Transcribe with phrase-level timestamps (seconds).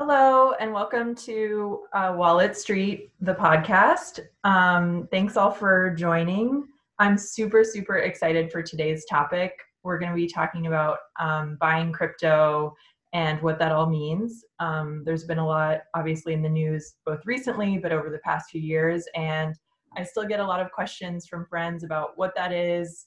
[0.00, 4.20] Hello, and welcome to uh, Wallet Street, the podcast.
[4.44, 6.68] Um, thanks all for joining.
[7.00, 9.54] I'm super, super excited for today's topic.
[9.82, 12.76] We're going to be talking about um, buying crypto
[13.12, 14.44] and what that all means.
[14.60, 18.50] Um, there's been a lot, obviously, in the news both recently, but over the past
[18.50, 19.04] few years.
[19.16, 19.52] And
[19.96, 23.06] I still get a lot of questions from friends about what that is,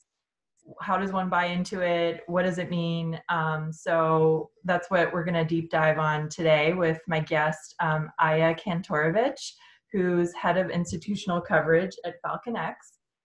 [0.80, 2.22] how does one buy into it?
[2.26, 3.20] What does it mean?
[3.28, 8.10] Um, so that's what we're going to deep dive on today with my guest um,
[8.20, 9.52] aya kantorovich
[9.92, 12.74] who's head of institutional coverage at falconx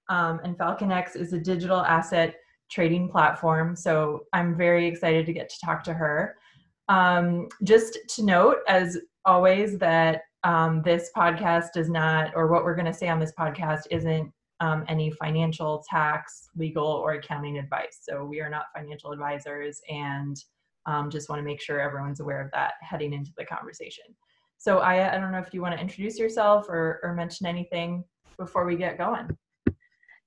[0.09, 2.35] um, and falconx is a digital asset
[2.69, 6.35] trading platform so i'm very excited to get to talk to her.
[6.89, 12.75] Um, just to note as always that um, this podcast does not or what we're
[12.75, 17.99] going to say on this podcast isn't um, any financial, tax, legal, or accounting advice.
[18.01, 20.35] So we are not financial advisors and
[20.85, 24.05] um, just want to make sure everyone's aware of that heading into the conversation.
[24.57, 28.03] So Aya, I don't know if you want to introduce yourself or, or mention anything
[28.37, 29.27] before we get going.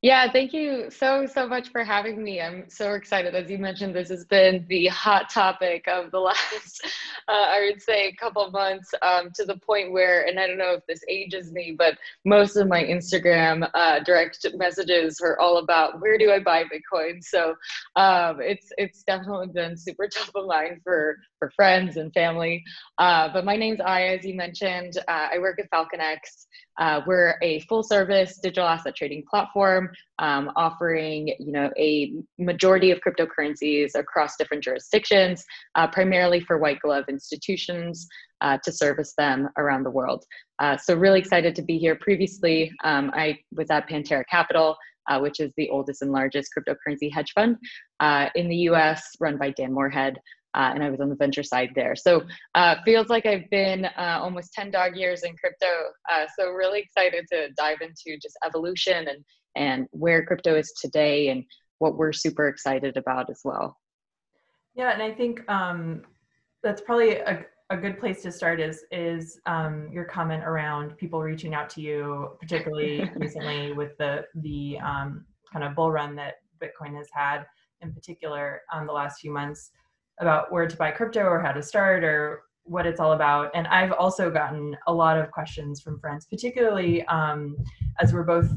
[0.02, 2.40] Yeah, thank you so, so much for having me.
[2.40, 3.34] I'm so excited.
[3.34, 6.80] As you mentioned, this has been the hot topic of the last,
[7.28, 10.72] uh, I would say, couple months um, to the point where, and I don't know
[10.72, 16.00] if this ages me, but most of my Instagram uh, direct messages are all about
[16.00, 17.22] where do I buy Bitcoin?
[17.22, 17.54] So
[17.96, 22.64] um, it's, it's definitely been super top of mind for, for friends and family.
[22.96, 24.96] Uh, but my name's Aya, as you mentioned.
[25.08, 26.46] Uh, I work at FalconX.
[26.80, 32.90] Uh, we're a full service digital asset trading platform um, offering you know, a majority
[32.90, 38.08] of cryptocurrencies across different jurisdictions, uh, primarily for white glove institutions
[38.40, 40.24] uh, to service them around the world.
[40.58, 41.94] Uh, so really excited to be here.
[41.96, 44.76] Previously, um, I was at Pantera Capital,
[45.08, 47.56] uh, which is the oldest and largest cryptocurrency hedge fund
[48.00, 50.18] uh, in the US, run by Dan Morehead
[50.54, 51.94] uh, and I was on the venture side there.
[51.94, 52.22] So
[52.54, 55.66] uh, feels like I've been uh, almost 10 dog years in crypto.
[56.10, 59.24] Uh, so really excited to dive into just evolution and,
[59.56, 61.44] and where crypto is today and
[61.78, 63.76] what we're super excited about as well.
[64.74, 66.02] Yeah, and I think um,
[66.62, 71.20] that's probably a, a good place to start is is um, your comment around people
[71.20, 76.34] reaching out to you, particularly recently with the the um, kind of bull run that
[76.62, 77.46] Bitcoin has had
[77.82, 79.70] in particular um, the last few months
[80.20, 83.50] about where to buy crypto or how to start or what it's all about.
[83.54, 87.56] And I've also gotten a lot of questions from friends, particularly um,
[87.98, 88.50] as we're both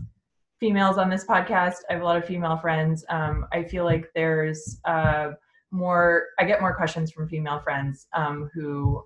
[0.59, 1.77] females on this podcast.
[1.89, 3.03] I have a lot of female friends.
[3.09, 5.31] Um, I feel like there's uh,
[5.71, 9.03] more, I get more questions from female friends um, who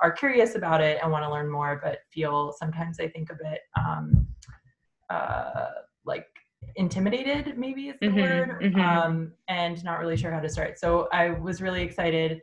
[0.00, 3.34] are curious about it and want to learn more, but feel sometimes I think a
[3.34, 4.26] bit um,
[5.10, 5.66] uh,
[6.04, 6.26] like
[6.76, 8.80] intimidated maybe is the mm-hmm, word mm-hmm.
[8.80, 10.78] Um, and not really sure how to start.
[10.78, 12.40] So i was really excited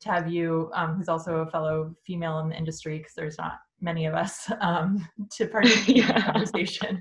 [0.00, 3.54] to have you um, who's also a fellow female in the industry because there's not
[3.80, 7.00] many of us um, to participate in the conversation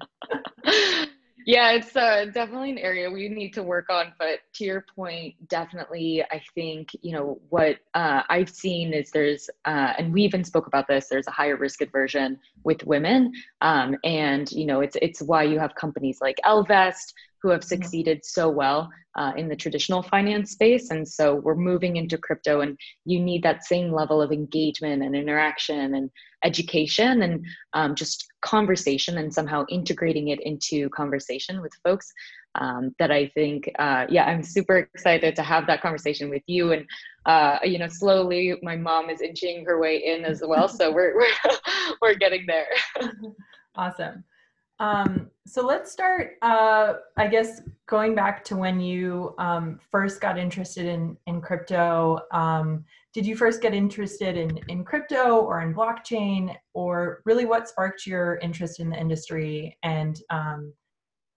[1.46, 5.34] yeah it's uh, definitely an area we need to work on but to your point
[5.48, 10.44] definitely i think you know what uh, i've seen is there's uh, and we even
[10.44, 14.98] spoke about this there's a higher risk aversion with women um, and you know it's
[15.02, 17.14] it's why you have companies like ellevest
[17.46, 17.68] who have mm-hmm.
[17.68, 20.90] succeeded so well uh, in the traditional finance space.
[20.90, 25.16] And so we're moving into crypto, and you need that same level of engagement and
[25.16, 26.10] interaction and
[26.44, 32.14] education and um, just conversation and somehow integrating it into conversation with folks.
[32.58, 36.72] Um, that I think, uh, yeah, I'm super excited to have that conversation with you.
[36.72, 36.86] And,
[37.26, 40.70] uh, you know, slowly my mom is inching her way in as well.
[40.70, 41.58] So we're, we're,
[42.02, 42.68] we're getting there.
[43.76, 44.24] awesome.
[44.80, 50.38] Um, so let's start, uh, I guess, going back to when you um, first got
[50.38, 52.20] interested in, in crypto.
[52.32, 52.86] Um,
[53.16, 58.06] did you first get interested in, in crypto or in blockchain, or really what sparked
[58.06, 60.74] your interest in the industry and um,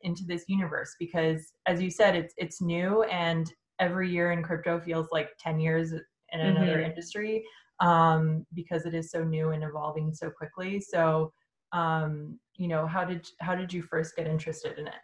[0.00, 0.96] into this universe?
[0.98, 5.60] Because as you said, it's, it's new and every year in crypto feels like 10
[5.60, 6.90] years in another mm-hmm.
[6.90, 7.44] industry
[7.78, 10.80] um, because it is so new and evolving so quickly.
[10.80, 11.32] So
[11.72, 14.94] um, you know how did how did you first get interested in it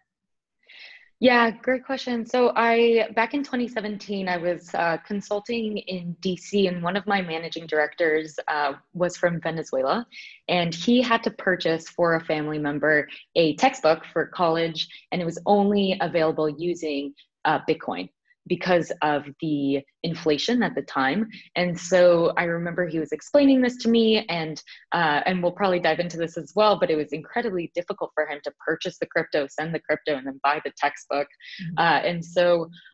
[1.24, 2.26] yeah great question.
[2.26, 7.22] So i back in 2017 i was uh, consulting in dc and one of my
[7.22, 10.06] managing directors uh, was from venezuela
[10.48, 15.24] and he had to purchase for a family member a textbook for college and it
[15.24, 17.14] was only available using
[17.46, 18.10] uh, bitcoin
[18.46, 21.28] because of the inflation at the time.
[21.56, 24.62] And so I remember he was explaining this to me, and
[24.92, 26.78] uh, and we'll probably dive into this as well.
[26.78, 30.26] But it was incredibly difficult for him to purchase the crypto, send the crypto, and
[30.26, 31.28] then buy the textbook.
[31.62, 31.78] Mm-hmm.
[31.78, 32.44] Uh, and so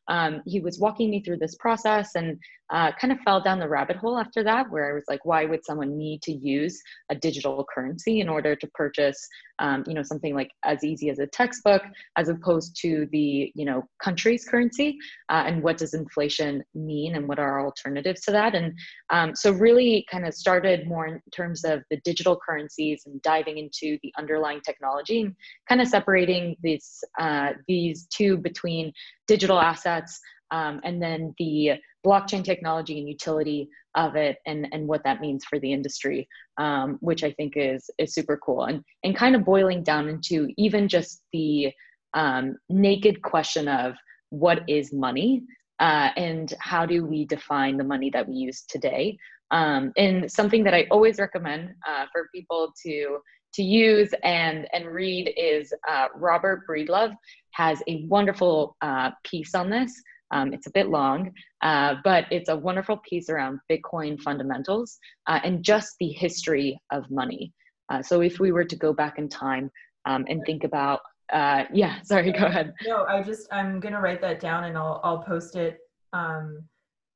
[0.08, 2.38] um, he was walking me through this process, and
[2.70, 5.44] uh, kind of fell down the rabbit hole after that, where I was like, why
[5.44, 6.80] would someone need to use
[7.10, 9.20] a digital currency in order to purchase,
[9.58, 11.82] um, you know, something like as easy as a textbook,
[12.16, 14.96] as opposed to the, you know, country's currency,
[15.32, 18.54] uh, and what does inflation mean, and what are alternatives to that?
[18.54, 18.74] And
[19.10, 23.58] um, so, really, kind of started more in terms of the digital currencies and diving
[23.58, 25.34] into the underlying technology, and
[25.68, 28.92] kind of separating these uh, these two between
[29.26, 30.20] digital assets
[30.50, 31.72] um, and then the
[32.04, 36.98] blockchain technology and utility of it and, and what that means for the industry, um,
[37.00, 38.64] which I think is, is super cool.
[38.64, 41.72] And, and kind of boiling down into even just the
[42.14, 43.94] um, naked question of
[44.30, 45.42] what is money
[45.80, 49.18] uh, and how do we define the money that we use today.
[49.50, 53.18] Um, and something that I always recommend uh, for people to
[53.52, 57.12] to use and and read is uh, Robert Breedlove
[57.52, 60.00] has a wonderful uh, piece on this
[60.30, 61.32] um, it's a bit long,
[61.62, 67.10] uh, but it's a wonderful piece around Bitcoin fundamentals uh, and just the history of
[67.10, 67.52] money.
[67.92, 69.70] Uh, so if we were to go back in time
[70.06, 71.00] um, and think about,
[71.32, 72.74] uh, yeah, sorry, go ahead.
[72.86, 75.78] No, I just I'm gonna write that down and I'll I'll post it
[76.12, 76.62] um,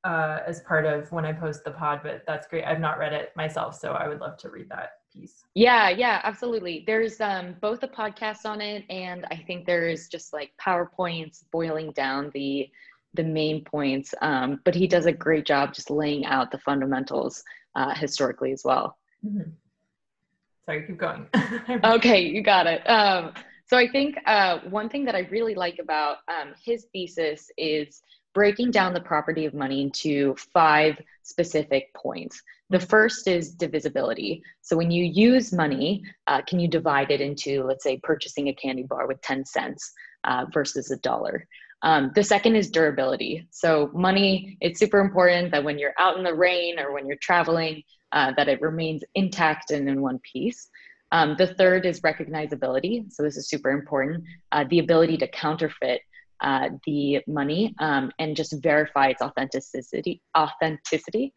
[0.04, 2.00] uh, as part of when I post the pod.
[2.02, 2.64] But that's great.
[2.64, 5.44] I've not read it myself, so I would love to read that piece.
[5.54, 6.84] Yeah, yeah, absolutely.
[6.86, 11.92] There's um, both a podcast on it, and I think there's just like PowerPoints boiling
[11.92, 12.68] down the
[13.14, 17.44] the main points, um, but he does a great job just laying out the fundamentals
[17.76, 18.98] uh, historically as well.
[19.24, 19.50] Mm-hmm.
[20.64, 21.26] Sorry, keep going.
[21.84, 22.88] okay, you got it.
[22.88, 23.32] Um,
[23.66, 28.02] so I think uh, one thing that I really like about um, his thesis is
[28.34, 32.42] breaking down the property of money into five specific points.
[32.70, 34.42] The first is divisibility.
[34.60, 38.54] So when you use money, uh, can you divide it into, let's say, purchasing a
[38.54, 39.92] candy bar with 10 cents
[40.24, 41.46] uh, versus a dollar?
[41.82, 43.46] Um, the second is durability.
[43.50, 47.18] So money, it's super important that when you're out in the rain or when you're
[47.18, 47.82] traveling,
[48.12, 50.68] uh, that it remains intact and in one piece.
[51.14, 53.12] Um, the third is recognizability.
[53.12, 54.24] So this is super important.
[54.50, 56.00] Uh, the ability to counterfeit
[56.40, 60.20] uh, the money um, and just verify its authenticity.
[60.36, 61.32] Authenticity.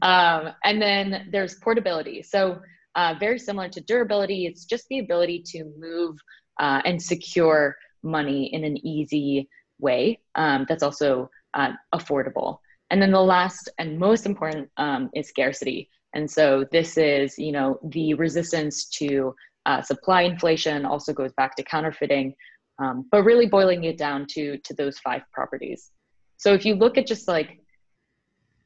[0.00, 2.22] Um, and then there's portability.
[2.22, 2.60] So
[2.94, 6.16] uh, very similar to durability, it's just the ability to move
[6.60, 9.48] uh, and secure money in an easy
[9.80, 12.58] way um, that's also uh, affordable.
[12.90, 15.90] And then the last and most important um, is scarcity.
[16.16, 19.34] And so this is, you know, the resistance to
[19.66, 22.34] uh, supply inflation also goes back to counterfeiting,
[22.78, 25.90] um, but really boiling it down to to those five properties.
[26.38, 27.60] So if you look at just like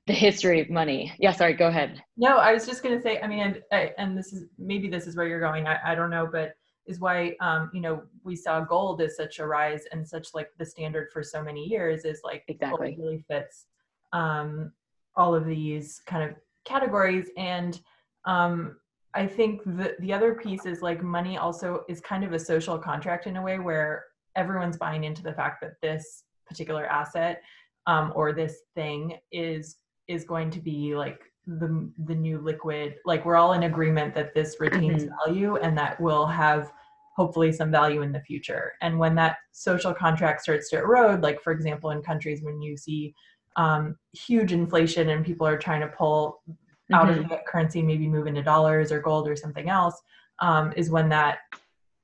[0.07, 2.01] the history of money, yeah, sorry, go ahead.
[2.17, 3.41] No, I was just going to say, I mean,
[3.73, 5.67] and, and this is maybe this is where you're going.
[5.67, 6.55] I, I don't know, but
[6.87, 10.51] is why um, you know we saw gold as such a rise and such like
[10.59, 13.67] the standard for so many years is like exactly really fits
[14.13, 14.71] um,
[15.17, 16.37] all of these kind of
[16.71, 17.81] categories and
[18.25, 18.77] um,
[19.15, 22.79] I think the the other piece is like money also is kind of a social
[22.79, 24.05] contract in a way where
[24.37, 27.43] everyone's buying into the fact that this particular asset
[27.87, 29.77] um, or this thing is
[30.09, 34.35] is going to be like the the new liquid like we're all in agreement that
[34.35, 35.15] this retains mm-hmm.
[35.25, 36.73] value and that will have
[37.17, 41.41] hopefully some value in the future and when that social contract starts to erode like
[41.43, 43.15] for example in countries when you see
[43.57, 46.95] um, huge inflation and people are trying to pull mm-hmm.
[46.95, 47.35] out of mm-hmm.
[47.47, 50.01] currency maybe move into dollars or gold or something else
[50.41, 51.39] um, is when that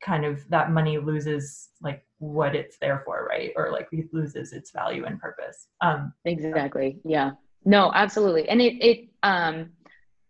[0.02, 4.70] kind of that money loses like what it's there for right or like loses its
[4.70, 7.32] value and purpose um, exactly yeah
[7.66, 8.48] no, absolutely.
[8.48, 9.70] And it, it, um,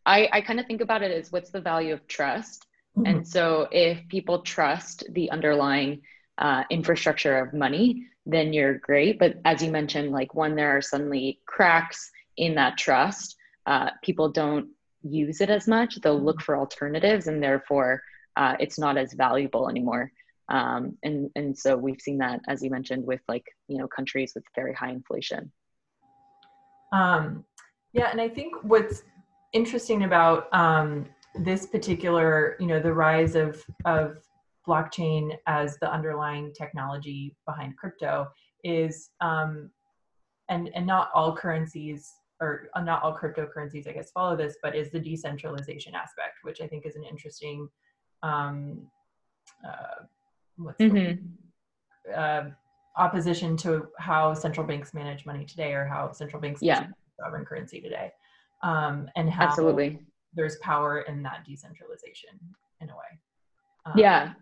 [0.06, 2.66] I, I kind of think about it as what's the value of trust.
[2.96, 3.06] Mm-hmm.
[3.06, 6.00] And so if people trust the underlying
[6.38, 9.18] uh, infrastructure of money, then you're great.
[9.18, 14.30] But as you mentioned, like when there are suddenly cracks in that trust, uh, people
[14.30, 14.68] don't
[15.02, 16.00] use it as much.
[16.00, 18.02] They'll look for alternatives, and therefore,
[18.36, 20.12] uh, it's not as valuable anymore.
[20.48, 24.32] Um, and and so we've seen that, as you mentioned, with like you know countries
[24.34, 25.50] with very high inflation.
[26.92, 27.44] Um,
[27.92, 29.02] yeah, and I think what's
[29.52, 34.18] interesting about um, this particular, you know, the rise of of
[34.66, 38.28] blockchain as the underlying technology behind crypto
[38.64, 39.70] is, um,
[40.48, 44.76] and and not all currencies or uh, not all cryptocurrencies, I guess, follow this, but
[44.76, 47.68] is the decentralization aspect, which I think is an interesting.
[48.22, 48.86] Um,
[49.66, 50.04] uh,
[50.56, 51.16] what's mm-hmm.
[52.06, 52.50] the, uh,
[52.96, 56.86] opposition to how central banks manage money today or how central banks yeah.
[57.20, 58.10] sovereign currency today
[58.62, 59.98] um, and how absolutely
[60.34, 62.30] there's power in that decentralization
[62.80, 63.18] in a way
[63.86, 64.32] um, yeah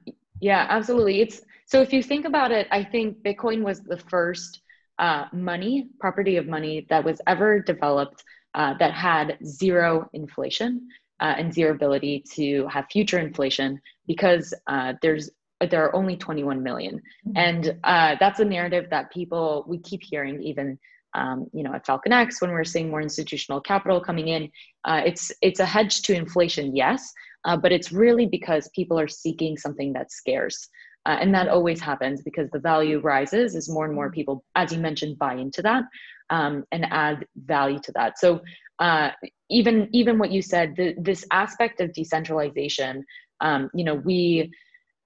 [0.40, 4.60] yeah absolutely it's so if you think about it i think bitcoin was the first
[4.98, 8.22] uh, money property of money that was ever developed
[8.54, 10.86] uh, that had zero inflation
[11.20, 15.30] uh, and zero ability to have future inflation because uh, there's
[15.70, 16.96] there are only 21 million.
[16.96, 17.36] Mm-hmm.
[17.36, 20.78] and uh, that's a narrative that people we keep hearing even
[21.14, 24.50] um, you know at falcon x when we're seeing more institutional capital coming in
[24.84, 27.12] uh, it's it's a hedge to inflation yes
[27.44, 30.68] uh, but it's really because people are seeking something that's scarce
[31.06, 34.14] uh, and that always happens because the value rises as more and more mm-hmm.
[34.14, 35.84] people as you mentioned buy into that
[36.30, 38.40] um, and add value to that so
[38.78, 39.10] uh,
[39.50, 43.04] even even what you said the, this aspect of decentralization
[43.40, 44.50] um, you know we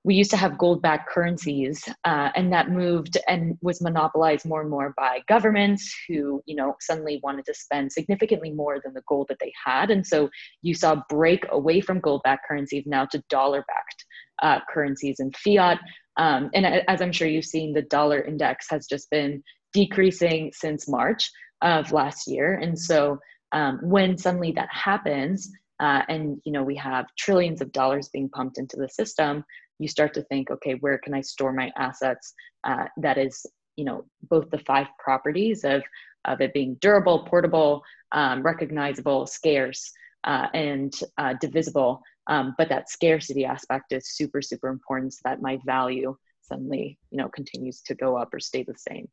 [0.08, 4.62] we used to have gold backed currencies uh, and that moved and was monopolized more
[4.62, 9.02] and more by governments who you know suddenly wanted to spend significantly more than the
[9.06, 9.90] gold that they had.
[9.90, 10.30] And so
[10.62, 14.04] you saw break away from gold backed currencies now to dollar backed
[14.42, 15.78] uh, currencies and fiat.
[16.16, 19.42] Um, and as i'm sure you've seen the dollar index has just been
[19.74, 22.54] decreasing since march of last year.
[22.54, 23.18] And so
[23.52, 25.50] um, when suddenly that happens
[25.80, 29.44] uh, and you know we have trillions of dollars being pumped into the system
[29.78, 32.34] you start to think okay where can i store my assets?
[32.64, 35.82] Uh, that is you know both the five properties of
[36.24, 37.82] of it being durable portable
[38.12, 39.92] um, recognizable scarce
[40.24, 42.02] uh, and uh, divisible.
[42.26, 47.18] Um, but that scarcity aspect is super super important so that my value suddenly you
[47.18, 49.08] know continues to go up or stay the same.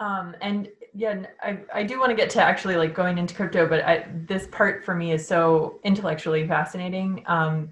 [0.00, 3.68] Um, and yeah, I, I do want to get to actually like going into crypto,
[3.68, 7.22] but I, this part for me is so intellectually fascinating.
[7.26, 7.70] Um,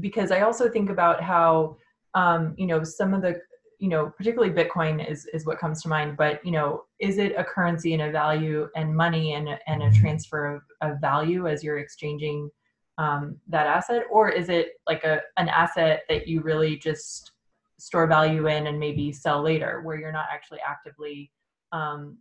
[0.00, 1.76] because I also think about how,
[2.14, 3.40] um, you know, some of the,
[3.78, 7.34] you know, particularly Bitcoin is, is what comes to mind, but, you know, is it
[7.36, 11.62] a currency and a value and money and, and a transfer of, of value as
[11.62, 12.50] you're exchanging
[12.98, 14.04] um, that asset?
[14.10, 17.32] Or is it like a, an asset that you really just
[17.78, 21.30] store value in and maybe sell later where you're not actually actively
[21.72, 22.18] um,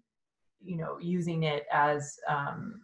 [0.64, 2.82] you know using it as um,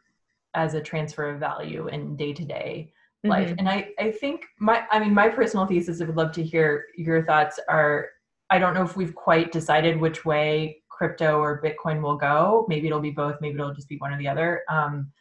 [0.54, 2.92] as a transfer of value in day to day
[3.24, 3.50] life.
[3.50, 3.60] Mm-hmm.
[3.60, 6.86] and i i think my i mean my personal thesis i would love to hear
[6.98, 8.10] your thoughts are
[8.50, 12.65] i don't know if we've quite decided which way crypto or bitcoin will go.
[12.70, 14.62] Maybe it'll be both maybe it'll just be one or the other.
[14.70, 15.12] Um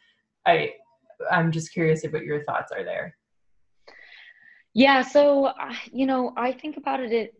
[0.45, 0.71] i
[1.31, 3.15] i'm just curious what your thoughts are there.
[4.73, 7.33] Yeah so uh, you know i think about it it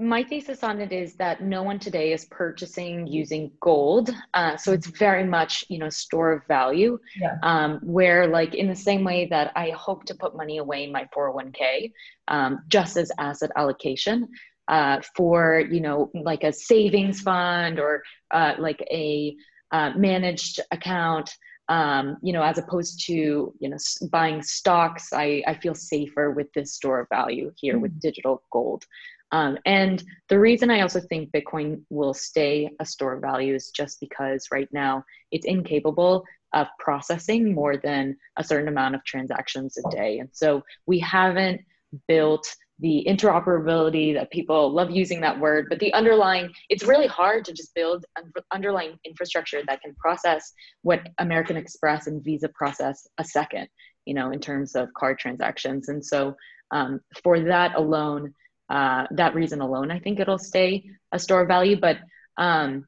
[0.00, 4.72] my thesis on it is that no one today is purchasing using gold uh, so
[4.72, 7.36] it's very much you know store of value yeah.
[7.42, 10.92] um, where like in the same way that i hope to put money away in
[10.92, 11.92] my 401k
[12.28, 14.28] um, just as asset allocation
[14.68, 19.34] uh, for you know like a savings fund or uh, like a
[19.72, 21.30] uh, managed account
[21.68, 23.12] um, you know, as opposed to
[23.58, 23.76] you know
[24.10, 27.82] buying stocks, I, I feel safer with this store of value here mm-hmm.
[27.82, 28.84] with digital gold.
[29.30, 33.70] Um, and the reason I also think Bitcoin will stay a store of value is
[33.70, 39.76] just because right now it's incapable of processing more than a certain amount of transactions
[39.76, 40.18] a day.
[40.18, 41.60] And so we haven't
[42.06, 47.44] built the interoperability that people love using that word, but the underlying, it's really hard
[47.44, 48.04] to just build
[48.52, 53.68] underlying infrastructure that can process what American Express and Visa process a second,
[54.04, 55.88] you know, in terms of card transactions.
[55.88, 56.36] And so
[56.70, 58.32] um, for that alone,
[58.68, 61.78] uh, that reason alone, I think it'll stay a store of value.
[61.80, 61.98] But
[62.36, 62.86] um,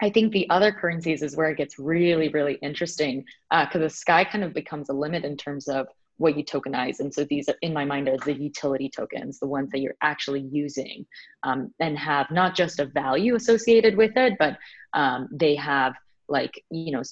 [0.00, 3.90] I think the other currencies is where it gets really, really interesting because uh, the
[3.90, 5.86] sky kind of becomes a limit in terms of
[6.18, 7.00] what you tokenize.
[7.00, 10.40] And so these, in my mind, are the utility tokens, the ones that you're actually
[10.40, 11.06] using
[11.42, 14.56] um, and have not just a value associated with it, but
[14.94, 15.94] um, they have
[16.28, 17.02] like you know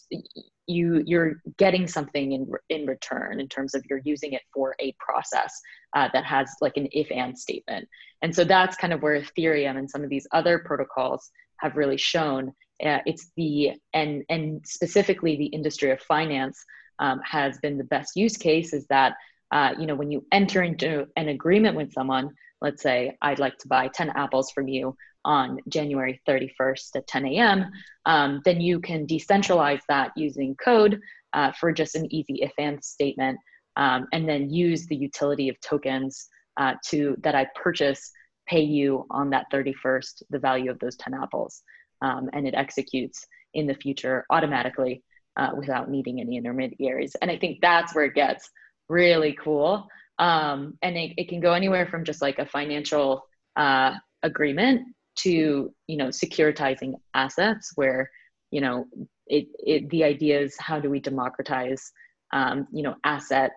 [0.67, 4.95] you you're getting something in in return in terms of you're using it for a
[4.99, 5.61] process
[5.95, 7.89] uh, that has like an if and statement.
[8.23, 11.99] And so that's kind of where ethereum and some of these other protocols have really
[11.99, 12.53] shown
[12.85, 16.65] uh, it's the and and specifically the industry of finance
[16.99, 19.15] um, has been the best use case is that
[19.53, 22.31] uh, you know when you enter into an agreement with someone
[22.61, 27.27] let's say i'd like to buy 10 apples from you on January 31st at 10
[27.27, 27.71] a.m.,
[28.07, 31.01] um, then you can decentralize that using code
[31.33, 33.39] uh, for just an easy if and statement,
[33.77, 38.13] um, and then use the utility of tokens uh, to that I purchase
[38.47, 41.63] pay you on that 31st the value of those 10 apples,
[42.03, 45.03] um, and it executes in the future automatically
[45.37, 47.17] uh, without needing any intermediaries.
[47.21, 48.51] And I think that's where it gets
[48.89, 49.89] really cool.
[50.19, 53.27] Um, and it, it, can go anywhere from just like a financial
[53.57, 54.83] uh, agreement
[55.17, 58.11] to you know securitizing assets where
[58.51, 58.87] you know
[59.27, 61.93] it, it the idea is how do we democratize
[62.33, 63.53] um, you know asset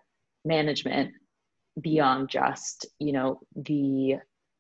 [0.46, 1.12] management
[1.82, 4.16] beyond just you know the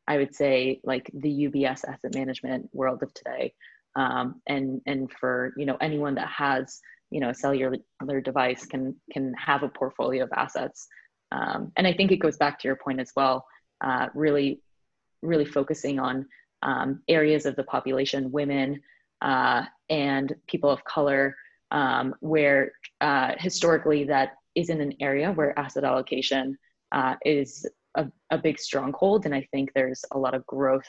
[0.07, 3.53] i would say like the ubs asset management world of today.
[3.95, 8.95] Um, and and for you know anyone that has you know a cellular device can
[9.11, 10.87] can have a portfolio of assets.
[11.31, 13.45] Um, and i think it goes back to your point as well
[13.81, 14.61] uh, really
[15.21, 16.25] really focusing on
[16.63, 18.81] um, areas of the population women
[19.21, 21.35] uh, and people of color
[21.71, 22.71] um, where
[23.01, 26.57] uh, historically that isn't an area where asset allocation
[26.91, 30.87] uh, is a, a, big stronghold and i think there's a lot of growth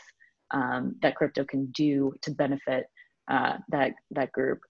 [0.53, 2.87] um, that crypto can do to benefit
[3.31, 4.61] uh, that that group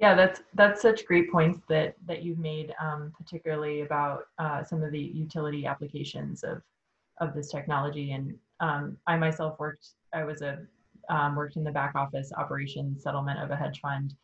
[0.00, 4.82] yeah, that's that's such great points that that you've made, um, particularly about uh, some
[4.82, 6.62] of the utility applications of
[7.20, 8.12] of this technology.
[8.12, 9.88] And um, I myself worked.
[10.14, 10.58] I was a
[11.08, 14.14] um, worked in the back office operations settlement of a hedge fund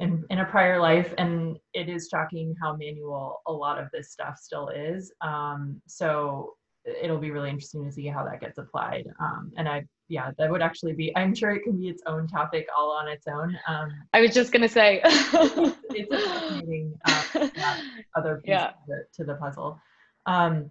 [0.00, 4.10] in in a prior life, and it is shocking how manual a lot of this
[4.10, 5.12] stuff still is.
[5.20, 6.54] Um, so
[7.02, 9.06] it'll be really interesting to see how that gets applied.
[9.20, 12.28] Um, and I yeah, that would actually be, I'm sure it can be its own
[12.28, 13.56] topic all on its own.
[13.66, 17.48] Um, I was just going to say, it's, it's, a fascinating uh,
[18.16, 18.66] other piece yeah.
[18.68, 19.80] to, the, to, the, puzzle.
[20.26, 20.70] Um,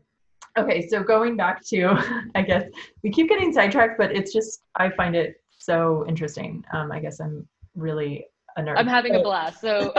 [0.58, 1.98] okay, so going back to,
[2.36, 2.66] I guess
[3.04, 6.64] we keep getting sidetracked, but it's just, I find it so interesting.
[6.74, 8.26] Um, I guess I'm really
[8.58, 8.78] a nerd.
[8.78, 9.62] I'm having a blast.
[9.62, 9.94] So,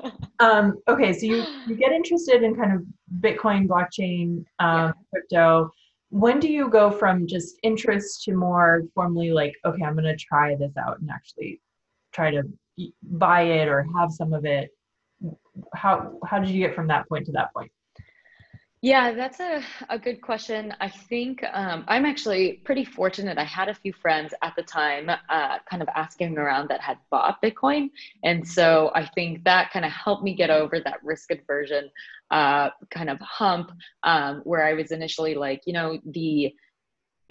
[0.40, 2.82] um, okay, so you, you get interested in kind of
[3.20, 4.92] Bitcoin, blockchain, um, yeah.
[5.12, 5.70] crypto
[6.10, 10.16] when do you go from just interest to more formally like okay i'm going to
[10.16, 11.60] try this out and actually
[12.12, 12.42] try to
[13.02, 14.70] buy it or have some of it
[15.74, 17.70] how how did you get from that point to that point
[18.82, 20.74] yeah, that's a, a good question.
[20.80, 23.36] I think um, I'm actually pretty fortunate.
[23.36, 26.96] I had a few friends at the time uh, kind of asking around that had
[27.10, 27.90] bought Bitcoin.
[28.24, 31.90] And so I think that kind of helped me get over that risk aversion
[32.30, 33.70] uh, kind of hump
[34.02, 36.54] um, where I was initially like, you know, the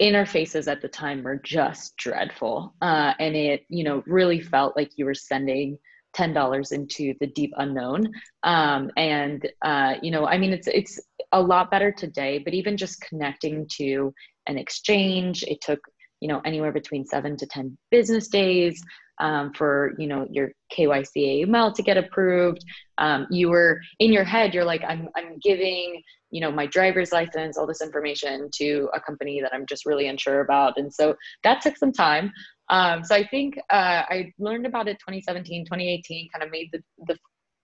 [0.00, 2.74] interfaces at the time were just dreadful.
[2.80, 5.78] Uh, and it, you know, really felt like you were sending
[6.16, 8.10] $10 into the deep unknown.
[8.42, 11.00] Um, and, uh, you know, I mean, it's, it's
[11.32, 14.12] a lot better today, but even just connecting to
[14.46, 15.80] an exchange, it took,
[16.20, 18.82] you know, anywhere between seven to 10 business days
[19.20, 22.64] um, for, you know, your KYC AML to get approved.
[22.98, 27.12] Um, you were in your head, you're like, I'm, I'm giving, you know, my driver's
[27.12, 30.78] license, all this information to a company that I'm just really unsure about.
[30.78, 32.32] And so that took some time.
[32.70, 36.82] Um, so I think uh, I learned about it 2017, 2018, kind of made the,
[37.06, 37.16] the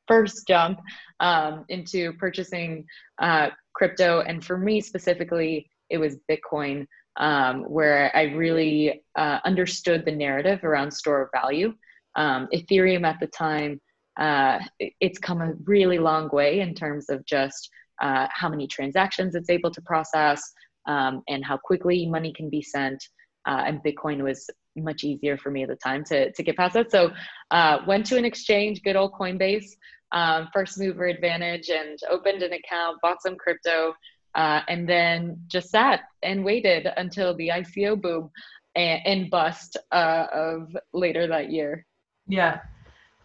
[0.07, 0.81] first jump
[1.21, 2.85] um, into purchasing
[3.21, 4.21] uh, crypto.
[4.21, 6.87] And for me specifically, it was Bitcoin,
[7.19, 11.73] um, where I really uh, understood the narrative around store of value.
[12.17, 13.81] Um, Ethereum at the time,
[14.19, 17.71] uh, it's come a really long way in terms of just
[18.03, 20.43] uh, how many transactions it's able to process
[20.87, 23.03] um, and how quickly money can be sent.
[23.47, 24.51] Uh, and Bitcoin was
[24.83, 26.91] much easier for me at the time to, to get past that.
[26.91, 27.11] So
[27.51, 29.77] uh, went to an exchange, good old Coinbase,
[30.13, 33.95] um, first mover advantage, and opened an account, bought some crypto,
[34.35, 38.31] uh, and then just sat and waited until the ICO boom
[38.75, 41.85] and, and bust uh, of later that year.
[42.29, 42.61] Yeah,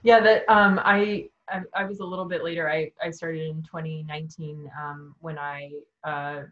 [0.04, 0.20] yeah.
[0.22, 2.70] That um, I, I, I was a little bit later.
[2.70, 5.72] I I started in 2019 um, when I
[6.04, 6.44] uh,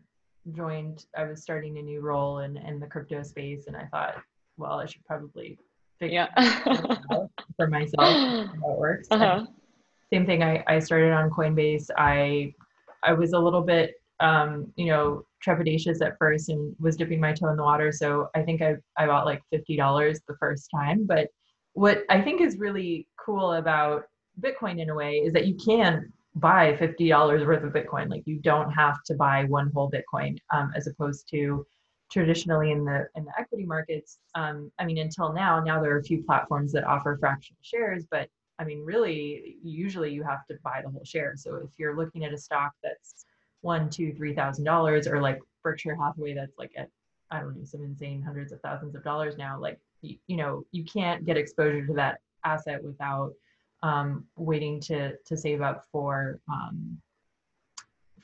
[0.51, 1.05] joined.
[1.17, 4.15] I was starting a new role in in the crypto space, and I thought
[4.59, 5.57] well, I should probably
[5.99, 6.63] figure yeah.
[7.57, 9.07] for myself how it works.
[9.11, 9.45] Uh-huh.
[10.11, 10.43] Same thing.
[10.43, 11.89] I, I started on Coinbase.
[11.97, 12.53] I
[13.03, 17.31] I was a little bit um, you know trepidatious at first and was dipping my
[17.31, 17.91] toe in the water.
[17.91, 21.05] So I think I I bought like fifty dollars the first time.
[21.05, 21.29] But
[21.73, 24.03] what I think is really cool about
[24.41, 28.09] Bitcoin in a way is that you can buy fifty dollars worth of Bitcoin.
[28.09, 31.65] Like you don't have to buy one whole Bitcoin um, as opposed to
[32.11, 35.99] traditionally in the in the equity markets um, i mean until now now there are
[35.99, 40.55] a few platforms that offer fractional shares but i mean really usually you have to
[40.63, 41.33] buy the whole share.
[41.35, 43.25] So if you're looking at a stock that's
[43.61, 46.89] one two three thousand dollars or like berkshire hathaway that's like at
[47.31, 50.63] i don't know some insane hundreds of thousands of dollars now like you, you know
[50.71, 53.33] you can't get exposure to that asset without
[53.83, 56.97] um, waiting to to save up for um,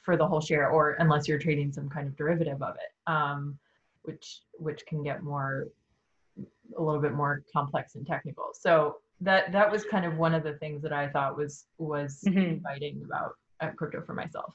[0.03, 3.11] for the whole share or unless you're trading some kind of derivative of it.
[3.11, 3.57] Um,
[4.05, 5.67] which which can get more
[6.77, 8.49] a little bit more complex and technical.
[8.53, 12.21] So that that was kind of one of the things that I thought was was
[12.25, 12.65] mm-hmm.
[13.05, 14.53] about uh, crypto for myself.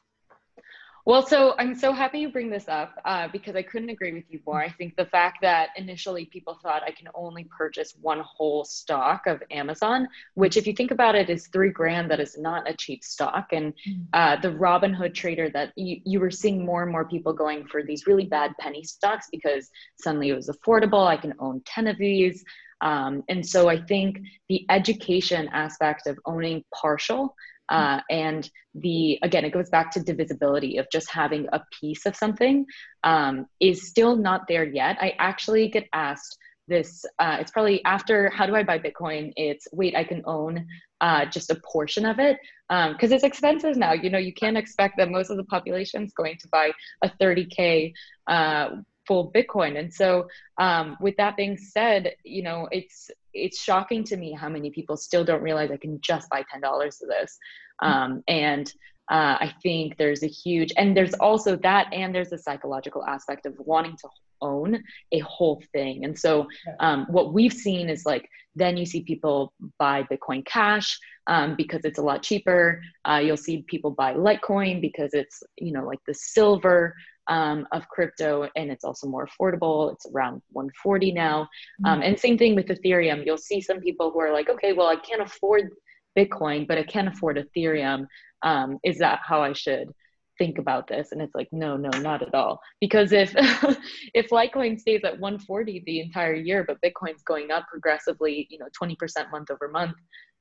[1.10, 4.22] Well, so I'm so happy you bring this up uh, because I couldn't agree with
[4.28, 4.62] you more.
[4.62, 9.26] I think the fact that initially people thought I can only purchase one whole stock
[9.26, 12.12] of Amazon, which, if you think about it, is three grand.
[12.12, 13.48] That is not a cheap stock.
[13.50, 14.06] And mm.
[14.12, 17.82] uh, the Robinhood trader that you, you were seeing more and more people going for
[17.82, 19.68] these really bad penny stocks because
[20.00, 21.08] suddenly it was affordable.
[21.08, 22.44] I can own 10 of these.
[22.82, 27.34] Um, and so I think the education aspect of owning partial
[27.70, 32.14] uh, and the again it goes back to divisibility of just having a piece of
[32.16, 32.66] something
[33.04, 34.96] um, is still not there yet.
[35.00, 36.36] I actually get asked
[36.68, 39.32] this uh, it's probably after how do i buy bitcoin?
[39.36, 40.66] It's wait i can own
[41.00, 42.38] uh, just a portion of it.
[42.68, 43.92] Because um, it's expensive now.
[43.92, 47.10] You know you can't expect that most of the population is going to buy a
[47.20, 47.92] 30k
[48.26, 48.68] uh,
[49.06, 49.78] full bitcoin.
[49.78, 50.28] And so
[50.58, 54.96] um, with that being said you know it's it's shocking to me how many people
[54.96, 57.38] still don't realize I can just buy ten dollars of this.
[57.82, 58.72] Um, and
[59.10, 63.44] uh, I think there's a huge, and there's also that, and there's a psychological aspect
[63.44, 64.08] of wanting to
[64.40, 66.04] own a whole thing.
[66.04, 66.46] And so,
[66.78, 71.84] um, what we've seen is like, then you see people buy Bitcoin Cash um, because
[71.84, 72.82] it's a lot cheaper.
[73.04, 76.94] Uh, you'll see people buy Litecoin because it's, you know, like the silver
[77.30, 79.92] um, of crypto and it's also more affordable.
[79.92, 81.48] It's around 140 now.
[81.84, 82.02] Um, mm-hmm.
[82.02, 83.24] and same thing with Ethereum.
[83.24, 85.70] You'll see some people who are like, okay, well, I can't afford
[86.18, 88.06] Bitcoin, but I can afford Ethereum.
[88.42, 89.92] Um, is that how I should
[90.38, 91.12] think about this?
[91.12, 92.60] And it's like, no, no, not at all.
[92.80, 93.32] Because if
[94.14, 98.66] if Litecoin stays at 140 the entire year, but Bitcoin's going up progressively, you know,
[98.82, 99.94] 20% month over month,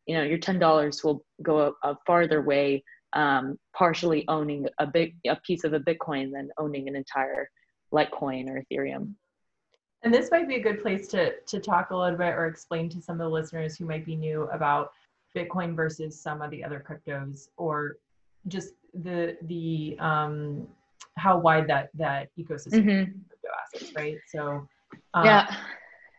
[0.08, 5.16] you know, your $10 will go a, a farther way um, partially owning a big
[5.28, 7.50] a piece of a Bitcoin than owning an entire
[7.94, 9.14] Litecoin or Ethereum.
[10.04, 12.90] And this might be a good place to to talk a little bit or explain
[12.90, 14.92] to some of the listeners who might be new about
[15.36, 17.98] Bitcoin versus some of the other cryptos, or
[18.48, 20.68] just the the um,
[21.18, 23.12] how wide that that ecosystem mm-hmm.
[23.28, 24.18] crypto assets, right?
[24.30, 24.68] So
[25.14, 25.56] um, yeah,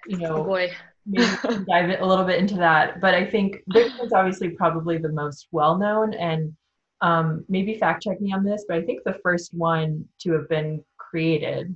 [0.07, 0.71] you know, oh boy.
[1.07, 1.27] maybe
[1.69, 3.01] dive a little bit into that.
[3.01, 6.55] But I think Bitcoin's obviously probably the most well known and
[7.03, 10.49] um, maybe fact check me on this, but I think the first one to have
[10.49, 11.75] been created,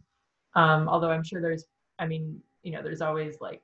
[0.55, 1.65] um, although I'm sure there's,
[1.99, 3.63] I mean, you know, there's always like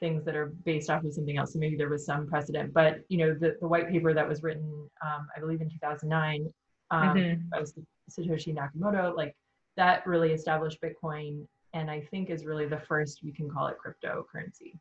[0.00, 1.52] things that are based off of something else.
[1.52, 4.42] So maybe there was some precedent, but you know, the, the white paper that was
[4.42, 6.52] written, um, I believe in 2009,
[6.90, 7.48] um, mm-hmm.
[7.50, 7.64] by
[8.10, 9.34] Satoshi Nakamoto, like
[9.76, 13.76] that really established Bitcoin, and I think is really the first we can call it
[13.84, 14.78] cryptocurrency.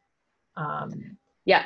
[0.56, 1.66] Um, yeah.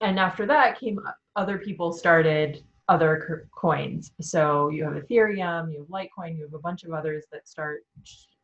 [0.00, 0.98] And after that came
[1.36, 4.10] other people started other coins.
[4.20, 7.84] So you have Ethereum, you have Litecoin, you have a bunch of others that start,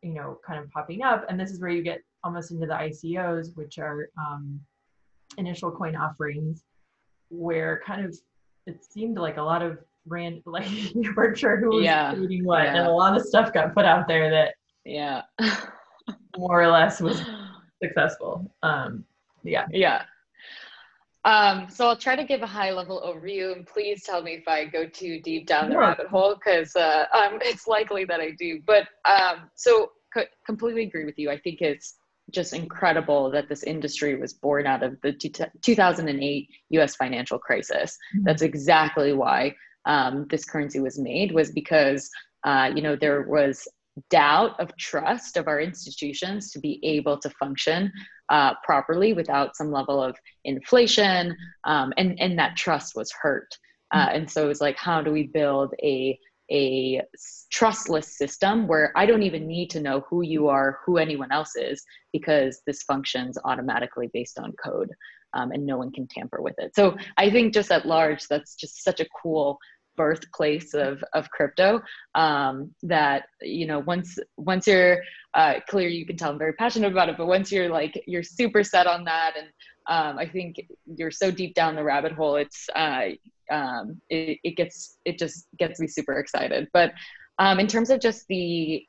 [0.03, 1.27] you know, kind of popping up.
[1.29, 4.61] And this is where you get almost into the ICOs, which are um,
[5.37, 6.63] initial coin offerings,
[7.29, 8.17] where kind of
[8.67, 12.15] it seemed like a lot of brand, like you weren't sure who was yeah.
[12.15, 12.77] creating what, yeah.
[12.77, 14.55] and a lot of stuff got put out there that,
[14.85, 15.23] yeah,
[16.39, 17.21] more or less was
[17.83, 18.49] successful.
[18.63, 19.05] Um,
[19.43, 20.05] yeah, yeah.
[21.27, 24.47] Um, so I'll try to give a high level overview and please tell me if
[24.47, 28.31] I go too deep down the rabbit hole because uh, um, it's likely that I
[28.31, 28.61] do.
[28.65, 31.29] But um, so co- completely agree with you.
[31.29, 31.97] I think it's
[32.31, 37.99] just incredible that this industry was born out of the t- 2008 US financial crisis.
[38.15, 38.25] Mm-hmm.
[38.25, 42.09] That's exactly why um, this currency was made was because
[42.45, 43.67] uh, you know there was
[44.11, 47.91] doubt of trust of our institutions to be able to function
[48.29, 53.49] uh, properly without some level of inflation um, and and that trust was hurt
[53.95, 56.19] uh, and so it was like how do we build a
[56.51, 57.03] a
[57.51, 61.57] trustless system where I don't even need to know who you are, who anyone else
[61.57, 64.91] is, because this functions automatically based on code
[65.35, 66.75] um, and no one can tamper with it.
[66.75, 69.59] So I think just at large, that's just such a cool
[69.97, 71.81] birthplace of of crypto
[72.15, 75.01] um, that you know once once you're
[75.35, 78.23] uh, clear you can tell i'm very passionate about it but once you're like you're
[78.23, 79.49] super set on that and
[79.89, 80.57] um, i think
[80.97, 83.07] you're so deep down the rabbit hole it's uh,
[83.51, 86.69] um, it, it gets it just gets me super excited.
[86.73, 86.93] But
[87.39, 88.85] um, in terms of just the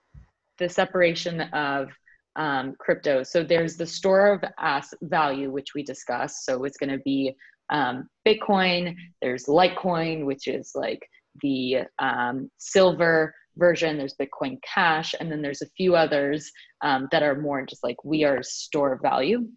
[0.58, 1.90] the separation of
[2.36, 6.92] um, crypto so there's the store of ass value which we discussed so it's going
[6.92, 7.36] to be
[7.70, 11.08] um, Bitcoin, there's Litecoin, which is like
[11.42, 16.52] the um, silver version, there's Bitcoin Cash, and then there's a few others
[16.82, 19.48] um, that are more just like we are store of value.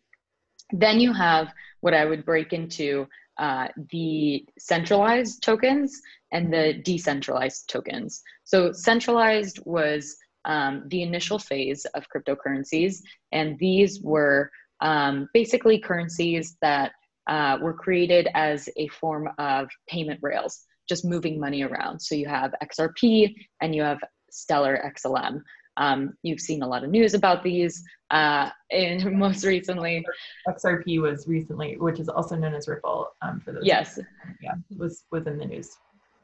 [0.73, 1.49] Then you have
[1.81, 3.07] what I would break into
[3.39, 6.01] uh, the centralized tokens
[6.33, 8.23] and the decentralized tokens.
[8.45, 16.57] So, centralized was um, the initial phase of cryptocurrencies, and these were um, basically currencies
[16.63, 16.93] that
[17.31, 22.01] uh, were created as a form of payment rails, just moving money around.
[22.01, 23.99] So you have XRP and you have
[24.31, 25.41] Stellar XLM.
[25.77, 27.83] Um, you've seen a lot of news about these.
[28.11, 30.05] Uh, and most recently,
[30.49, 33.09] XRP was recently, which is also known as Ripple.
[33.23, 33.63] Um, for those.
[33.65, 33.99] Yes.
[34.43, 35.77] Yeah, was was in the news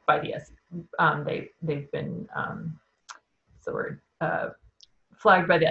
[0.06, 0.50] by the S.
[0.98, 2.78] Um, they they've been um,
[3.64, 4.48] the word uh,
[5.16, 5.68] flagged by the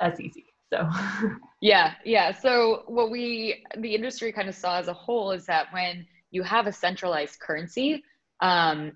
[0.00, 0.32] SEC.
[0.72, 0.88] So.
[1.66, 2.30] yeah, yeah.
[2.30, 6.44] So what we the industry kind of saw as a whole is that when you
[6.44, 8.04] have a centralized currency,
[8.40, 8.92] um,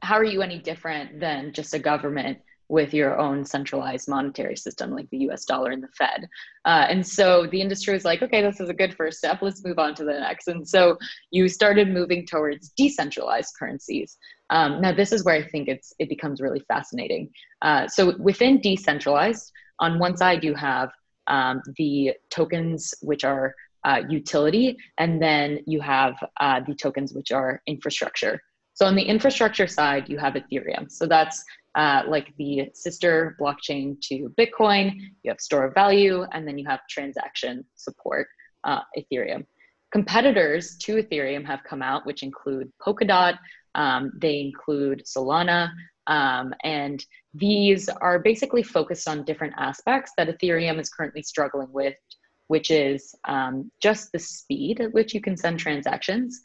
[0.00, 2.38] how are you any different than just a government
[2.70, 6.26] with your own centralized monetary system like the US dollar and the Fed.
[6.64, 9.42] Uh, and so the industry was like, okay, this is a good first step.
[9.42, 10.46] Let's move on to the next.
[10.46, 10.96] And so
[11.32, 14.16] you started moving towards decentralized currencies.
[14.50, 17.30] Um, now, this is where I think it's, it becomes really fascinating.
[17.60, 20.90] Uh, so within decentralized, on one side, you have
[21.30, 27.32] um, the tokens, which are uh, utility, and then you have uh, the tokens, which
[27.32, 28.38] are infrastructure.
[28.74, 30.90] So on the infrastructure side, you have Ethereum.
[30.90, 31.42] So that's
[31.74, 34.92] uh, like the sister blockchain to Bitcoin.
[35.22, 38.26] You have store of value, and then you have transaction support,
[38.64, 39.46] uh, Ethereum.
[39.92, 43.38] Competitors to Ethereum have come out, which include Polkadot,
[43.74, 45.70] um, they include Solana,
[46.10, 51.94] um, and these are basically focused on different aspects that Ethereum is currently struggling with,
[52.48, 56.40] which is um, just the speed at which you can send transactions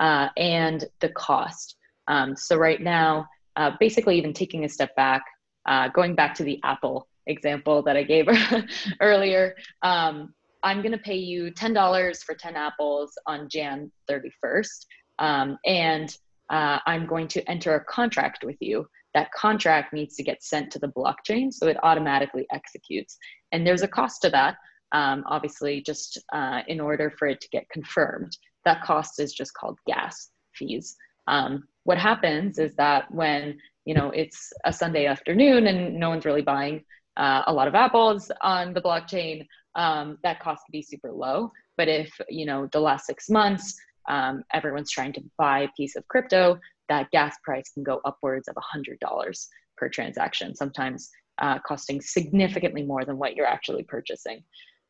[0.00, 1.76] uh, and the cost.
[2.08, 5.22] Um, so right now, uh, basically even taking a step back,
[5.66, 8.26] uh, going back to the Apple example that I gave
[9.00, 14.86] earlier, um, I'm going to pay you $10 for 10 apples on Jan 31st.
[15.18, 16.16] Um, and
[16.48, 18.86] uh, I'm going to enter a contract with you.
[19.14, 23.16] That contract needs to get sent to the blockchain so it automatically executes.
[23.52, 24.56] And there's a cost to that,
[24.92, 28.36] um, obviously, just uh, in order for it to get confirmed.
[28.64, 30.96] That cost is just called gas fees.
[31.26, 36.24] Um, what happens is that when you know it's a Sunday afternoon and no one's
[36.24, 36.84] really buying
[37.16, 41.50] uh, a lot of apples on the blockchain, um, that cost can be super low.
[41.76, 43.74] But if you know the last six months
[44.08, 46.58] um, everyone's trying to buy a piece of crypto,
[46.90, 49.46] that gas price can go upwards of $100
[49.78, 54.42] per transaction, sometimes uh, costing significantly more than what you're actually purchasing.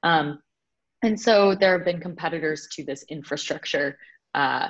[0.03, 0.41] Um,
[1.03, 3.97] and so there have been competitors to this infrastructure
[4.35, 4.69] uh,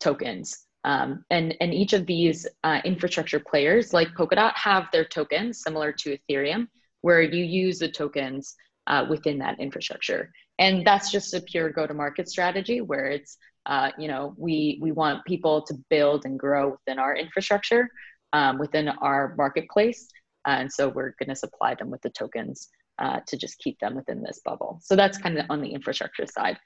[0.00, 0.66] tokens.
[0.84, 5.92] Um, and, and each of these uh, infrastructure players, like Polkadot, have their tokens similar
[5.92, 6.68] to Ethereum,
[7.02, 8.54] where you use the tokens
[8.86, 10.32] uh, within that infrastructure.
[10.58, 14.78] And that's just a pure go to market strategy where it's, uh, you know, we,
[14.80, 17.88] we want people to build and grow within our infrastructure,
[18.32, 20.08] um, within our marketplace.
[20.46, 22.68] and so we're going to supply them with the tokens
[22.98, 24.78] uh, to just keep them within this bubble.
[24.82, 26.58] So that's kind of on the infrastructure side.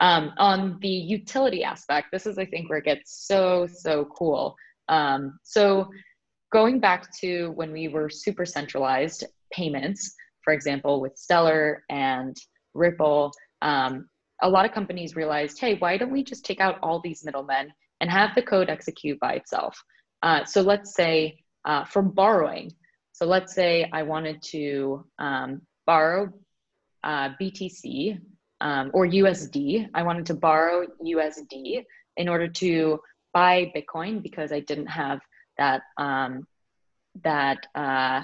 [0.00, 4.56] Um, on the utility aspect, this is, I think, where it gets so, so cool.
[4.88, 5.90] Um, so
[6.52, 12.36] going back to when we were super centralized payments, for example, with Stellar and
[12.72, 13.32] Ripple,
[13.62, 14.08] um,
[14.42, 17.72] a lot of companies realized, hey, why don't we just take out all these middlemen
[18.00, 19.82] and have the code execute by itself?
[20.22, 22.72] Uh, so let's say uh, for borrowing,
[23.12, 26.32] so let's say I wanted to um, borrow
[27.04, 28.18] uh, BTC
[28.60, 29.88] um, or USD.
[29.94, 31.84] I wanted to borrow USD
[32.16, 33.00] in order to
[33.32, 35.20] buy Bitcoin because I didn't have
[35.58, 36.46] that um,
[37.22, 38.22] that uh,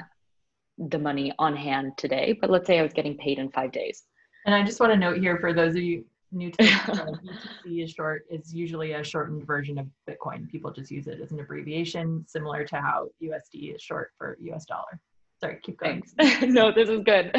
[0.78, 2.36] the money on hand today.
[2.40, 4.02] But let's say I was getting paid in five days.
[4.46, 7.90] And I just want to note here for those of you new to BTC is
[7.90, 10.48] short is usually a shortened version of Bitcoin.
[10.48, 14.64] People just use it as an abbreviation, similar to how USD is short for US
[14.64, 15.00] dollar.
[15.40, 16.02] Sorry, keep going.
[16.42, 17.34] no, this is good.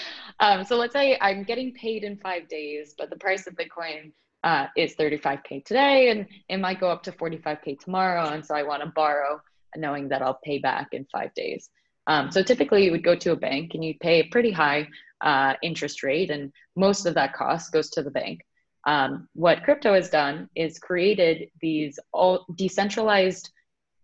[0.40, 4.12] um, so let's say I'm getting paid in five days, but the price of Bitcoin
[4.44, 8.28] uh, is 35K today and it might go up to 45K tomorrow.
[8.28, 9.40] And so I want to borrow
[9.76, 11.68] knowing that I'll pay back in five days.
[12.06, 14.88] Um, so typically you would go to a bank and you'd pay a pretty high
[15.22, 18.40] uh, interest rate and most of that cost goes to the bank.
[18.84, 23.50] Um, what crypto has done is created these all decentralized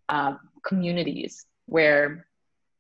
[0.08, 2.26] uh, communities where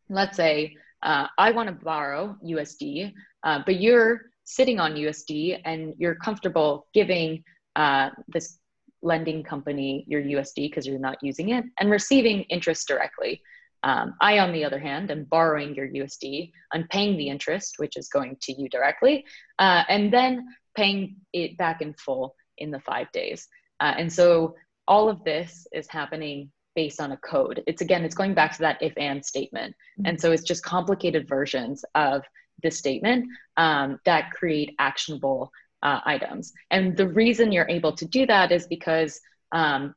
[0.08, 3.12] let's say uh, I want to borrow USD,
[3.44, 7.44] uh, but you're sitting on USD and you're comfortable giving
[7.76, 8.58] uh, this
[9.02, 13.40] lending company your USD because you're not using it and receiving interest directly.
[13.82, 16.52] Um, I, on the other hand, am borrowing your USD.
[16.72, 19.24] I'm paying the interest, which is going to you directly,
[19.58, 23.46] uh, and then paying it back in full in the five days.
[23.80, 27.62] Uh, and so all of this is happening based on a code.
[27.66, 29.74] It's again, it's going back to that if and statement.
[29.74, 30.06] Mm-hmm.
[30.06, 32.22] And so it's just complicated versions of
[32.62, 36.52] the statement um, that create actionable uh, items.
[36.70, 39.20] And the reason you're able to do that is because
[39.52, 39.94] um,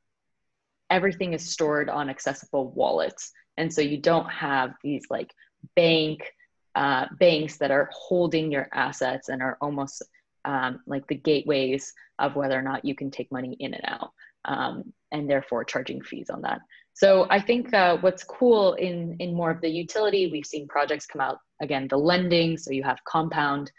[0.89, 3.31] everything is stored on accessible wallets.
[3.57, 5.33] And so you don't have these like
[5.75, 6.21] bank
[6.75, 10.03] uh, banks that are holding your assets and are almost
[10.45, 14.11] um, like the gateways of whether or not you can take money in and out,
[14.45, 16.61] um, and therefore charging fees on that.
[16.93, 21.05] So I think uh, what's cool in in more of the utility, we've seen projects
[21.05, 22.57] come out again the lending.
[22.57, 23.71] So you have compound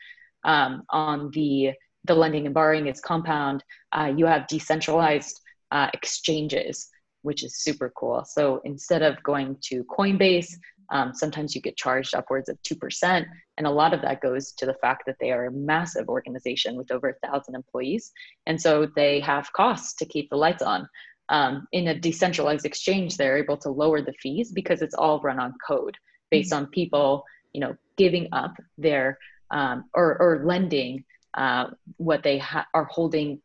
[0.44, 1.72] um, on the
[2.04, 3.64] the lending and borrowing is compound.
[3.92, 6.88] Uh, you have decentralized uh, exchanges,
[7.22, 8.24] which is super cool.
[8.24, 10.54] So instead of going to Coinbase,
[10.90, 13.24] um, sometimes you get charged upwards of 2%.
[13.56, 16.76] And a lot of that goes to the fact that they are a massive organization
[16.76, 18.12] with over a thousand employees.
[18.46, 20.88] And so they have costs to keep the lights on.
[21.28, 25.40] Um, in a decentralized exchange, they're able to lower the fees because it's all run
[25.40, 25.96] on code
[26.30, 26.64] based mm-hmm.
[26.64, 29.18] on people, you know, giving up their
[29.50, 31.04] um, or, or lending
[31.34, 33.40] uh, what they ha- are holding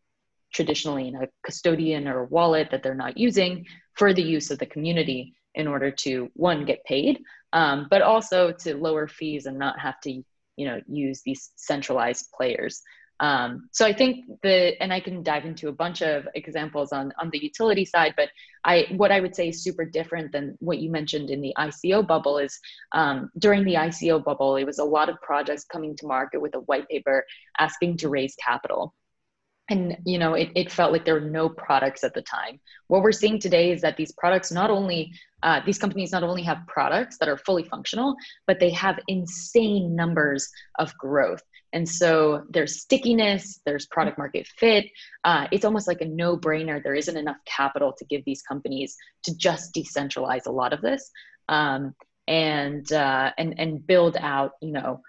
[0.58, 4.58] traditionally in a custodian or a wallet that they're not using for the use of
[4.58, 7.20] the community in order to one get paid
[7.54, 10.12] um, but also to lower fees and not have to
[10.58, 12.82] you know use these centralized players.
[13.20, 17.12] Um, so i think the and i can dive into a bunch of examples on
[17.20, 18.30] on the utility side but
[18.64, 22.06] i what i would say is super different than what you mentioned in the ico
[22.06, 22.60] bubble is
[22.92, 26.54] um, during the ico bubble it was a lot of projects coming to market with
[26.54, 27.26] a white paper
[27.58, 28.94] asking to raise capital
[29.70, 32.60] and you know it, it felt like there were no products at the time.
[32.88, 36.44] What we're seeing today is that these products not only uh, these companies not only
[36.44, 40.50] have products that are fully functional but they have insane numbers
[40.80, 41.42] of growth.
[41.74, 44.86] And so there's stickiness there's product market fit.
[45.24, 46.82] Uh, it's almost like a no-brainer.
[46.82, 51.12] There isn't enough capital to give these companies to just decentralize a lot of this
[51.50, 51.94] um,
[52.28, 55.02] and uh, and and build out you know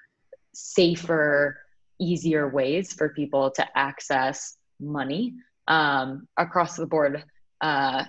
[0.54, 1.60] safer
[2.00, 5.34] easier ways for people to access money
[5.66, 7.24] um, across the board
[7.61, 8.04] uh,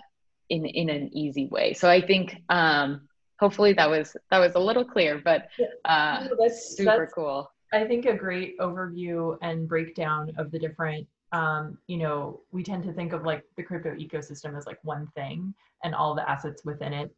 [0.50, 1.74] in in an easy way.
[1.74, 3.08] So I think um,
[3.40, 5.50] hopefully that was that was a little clear, but
[5.86, 7.52] uh, no, that's super that's, cool.
[7.72, 11.08] I think a great overview and breakdown of the different.
[11.32, 15.08] Um, you know, we tend to think of like the crypto ecosystem as like one
[15.16, 17.14] thing, and all the assets within it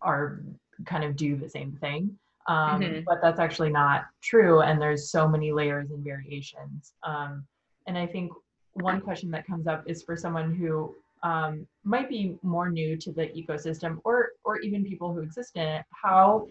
[0.00, 0.42] are
[0.84, 3.00] kind of do the same thing um, mm-hmm.
[3.06, 7.44] but that's actually not true and there's so many layers and variations um,
[7.86, 8.30] and i think
[8.74, 13.12] one question that comes up is for someone who um, might be more new to
[13.12, 16.46] the ecosystem or or even people who exist in it how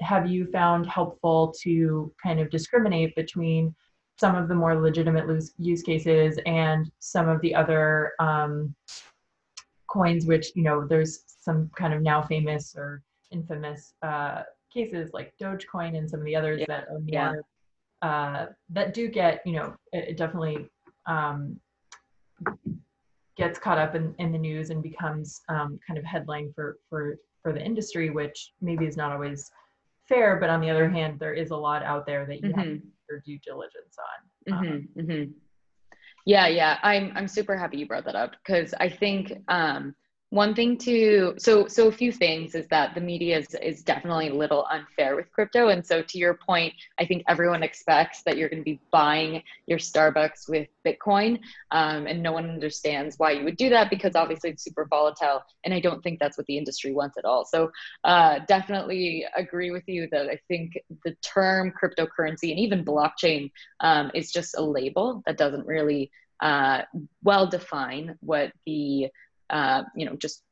[0.00, 3.74] have you found helpful to kind of discriminate between
[4.18, 5.26] some of the more legitimate
[5.58, 8.74] use cases and some of the other um,
[9.88, 15.32] coins which you know there's some kind of now famous or infamous uh, cases like
[15.40, 16.66] Dogecoin and some of the others yeah.
[16.68, 17.32] that are more yeah.
[18.02, 20.68] uh, that do get you know it, it definitely
[21.06, 21.58] um,
[23.36, 27.16] gets caught up in, in the news and becomes um, kind of headline for for
[27.42, 29.50] for the industry, which maybe is not always
[30.08, 30.36] fair.
[30.40, 32.58] But on the other hand, there is a lot out there that you mm-hmm.
[32.58, 34.52] have do your due diligence on.
[34.52, 35.00] Um, mm-hmm.
[35.00, 35.30] Mm-hmm.
[36.24, 39.94] Yeah, yeah, I'm I'm super happy you brought that up because I think um,
[40.30, 44.28] one thing to so so a few things is that the media is, is definitely
[44.28, 45.68] a little unfair with crypto.
[45.68, 49.42] And so to your point i think everyone expects that you're going to be buying
[49.66, 51.38] your starbucks with bitcoin
[51.70, 55.42] um, and no one understands why you would do that because obviously it's super volatile
[55.64, 57.44] and i don't think that's what the industry wants at all.
[57.44, 57.70] So
[58.04, 64.10] uh, definitely agree with you that i think the term cryptocurrency and even blockchain um,
[64.14, 66.10] is just a label that doesn't really
[66.40, 66.82] uh,
[67.22, 69.08] well define what the
[69.50, 70.42] uh, you know just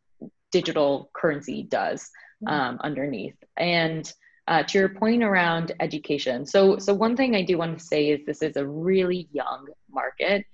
[0.52, 2.10] digital currency does
[2.44, 2.54] mm-hmm.
[2.54, 3.36] um, underneath.
[3.56, 4.10] And
[4.46, 8.10] uh, to your point around education so so one thing i do want to say
[8.10, 10.44] is this is a really young market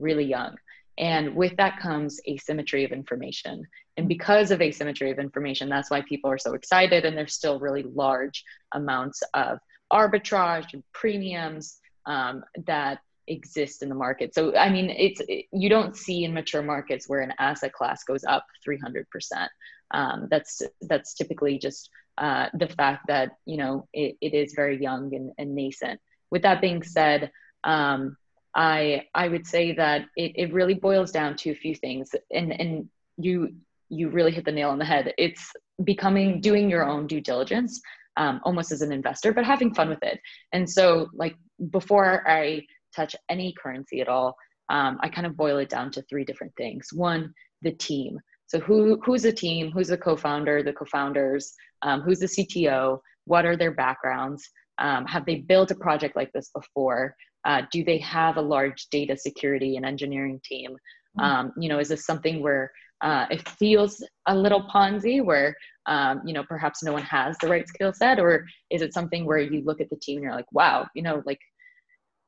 [0.00, 0.56] really young.
[0.98, 3.66] And with that comes asymmetry of information.
[3.96, 7.60] And because of asymmetry of information that's why people are so excited and there's still
[7.60, 9.58] really large amounts of
[9.92, 14.34] arbitrage and premiums um, that exist in the market.
[14.34, 18.04] So I mean, it's it, you don't see in mature markets where an asset class
[18.04, 19.50] goes up 300 percent.
[19.92, 24.80] Um, that's that's typically just uh, the fact that you know it, it is very
[24.80, 26.00] young and, and nascent.
[26.30, 27.30] With that being said,
[27.64, 28.16] um,
[28.54, 32.52] I I would say that it, it really boils down to a few things, and
[32.60, 33.54] and you
[33.88, 35.12] you really hit the nail on the head.
[35.18, 35.52] It's
[35.82, 37.80] becoming doing your own due diligence.
[38.16, 40.20] Um, almost as an investor, but having fun with it.
[40.52, 41.36] And so, like
[41.70, 44.36] before I touch any currency at all,
[44.68, 46.88] um, I kind of boil it down to three different things.
[46.92, 48.18] One, the team.
[48.46, 49.70] So who who's the team?
[49.70, 50.62] Who's the co-founder?
[50.62, 51.52] The co-founders?
[51.82, 52.98] Um, who's the CTO?
[53.24, 54.48] What are their backgrounds?
[54.78, 57.14] Um, have they built a project like this before?
[57.44, 60.72] Uh, do they have a large data security and engineering team?
[60.72, 61.20] Mm-hmm.
[61.20, 62.70] Um, you know, is this something where
[63.02, 65.54] uh, it feels a little Ponzi, where
[65.86, 69.24] um, you know perhaps no one has the right skill set or is it something
[69.24, 71.40] where you look at the team and you're like wow you know like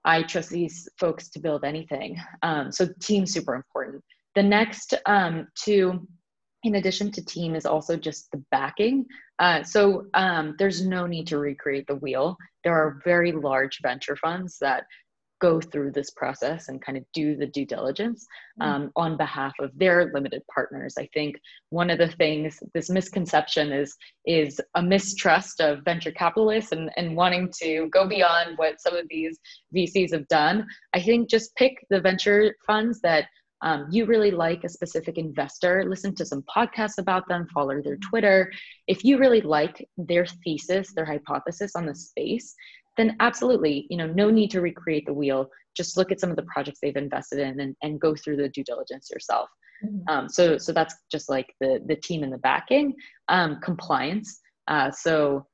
[0.05, 2.21] i trust these folks to build anything.
[2.43, 4.03] Um, so team super important.
[4.35, 6.07] The next um, two
[6.65, 9.05] in addition to team is also just the backing.
[9.39, 12.37] Uh, so um, there's no need to recreate the wheel.
[12.63, 14.85] There are very large venture funds that
[15.43, 18.27] go through this process and kind of do the due diligence
[18.61, 18.65] mm.
[18.65, 21.41] um, mm on behalf of their limited partners i think
[21.71, 27.17] one of the things this misconception is is a mistrust of venture capitalists and, and
[27.17, 29.39] wanting to go beyond what some of these
[29.75, 33.25] vcs have done i think just pick the venture funds that
[33.63, 37.97] um, you really like a specific investor listen to some podcasts about them follow their
[37.97, 38.03] mm.
[38.09, 38.53] twitter
[38.87, 42.55] if you really like their thesis their hypothesis on the space
[42.97, 45.51] then absolutely, you know, no need to recreate the wheel.
[45.75, 48.49] Just look at some of the projects they've invested in and, and go through the
[48.49, 49.49] due diligence yourself.
[49.85, 50.09] Mm-hmm.
[50.09, 52.95] Um, so, so that's just like the the team in the backing.
[53.29, 54.41] Um, compliance.
[54.69, 55.47] Uh, so,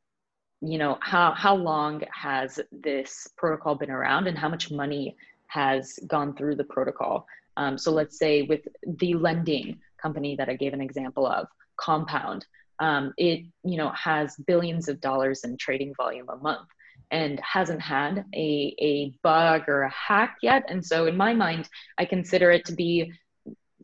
[0.61, 5.17] you know, how how long has this protocol been around, and how much money
[5.47, 7.27] has gone through the protocol?
[7.57, 12.45] Um, so, let's say with the lending company that I gave an example of, Compound,
[12.81, 16.69] um, it you know has billions of dollars in trading volume a month
[17.11, 20.65] and hasn't had a, a bug or a hack yet.
[20.69, 23.13] And so, in my mind, I consider it to be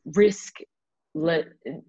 [0.04, 0.54] risk
[1.14, 1.44] le-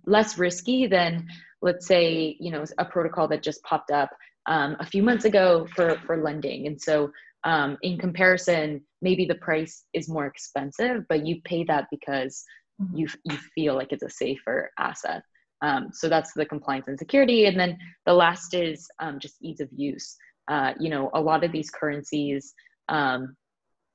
[0.05, 1.27] less risky than,
[1.61, 4.11] let's say, you know, a protocol that just popped up
[4.45, 6.67] um, a few months ago for for lending.
[6.67, 7.11] And so,
[7.43, 12.43] um, in comparison, maybe the price is more expensive, but you pay that because
[12.81, 12.97] mm-hmm.
[12.97, 15.23] you you feel like it's a safer asset.
[15.61, 17.45] Um, so that's the compliance and security.
[17.45, 20.15] And then the last is um, just ease of use
[20.48, 22.54] uh, you know, a lot of these currencies,
[22.89, 23.36] um,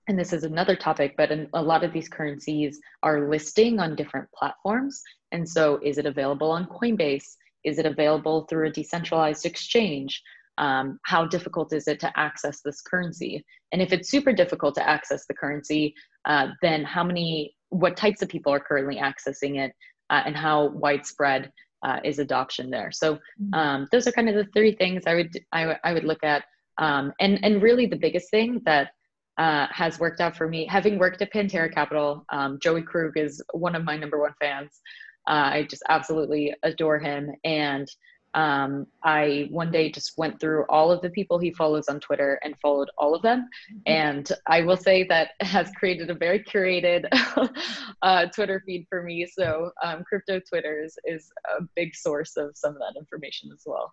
[0.09, 4.29] and this is another topic, but a lot of these currencies are listing on different
[4.33, 5.03] platforms.
[5.31, 7.37] And so, is it available on Coinbase?
[7.65, 10.23] Is it available through a decentralized exchange?
[10.59, 13.45] Um, how difficult is it to access this currency?
[13.73, 15.95] And if it's super difficult to access the currency,
[16.25, 19.73] uh, then how many, what types of people are currently accessing it,
[20.11, 22.91] uh, and how widespread uh, is adoption there.
[22.93, 23.55] So mm-hmm.
[23.55, 26.45] um, those are kind of the three things I would I, I would look at.
[26.79, 28.91] Um, and and really the biggest thing that
[29.39, 33.43] uh, has worked out for me, having worked at Pantera Capital, um, Joey Krug is
[33.53, 34.81] one of my number one fans.
[35.29, 37.89] Uh, I just absolutely adore him, and
[38.35, 42.39] um, I one day just went through all of the people he follows on Twitter
[42.45, 43.49] and followed all of them.
[43.73, 43.81] Mm-hmm.
[43.87, 47.07] And I will say that has created a very curated
[48.03, 49.27] uh, Twitter feed for me.
[49.27, 53.63] So um, crypto Twitter is, is a big source of some of that information as
[53.67, 53.93] well.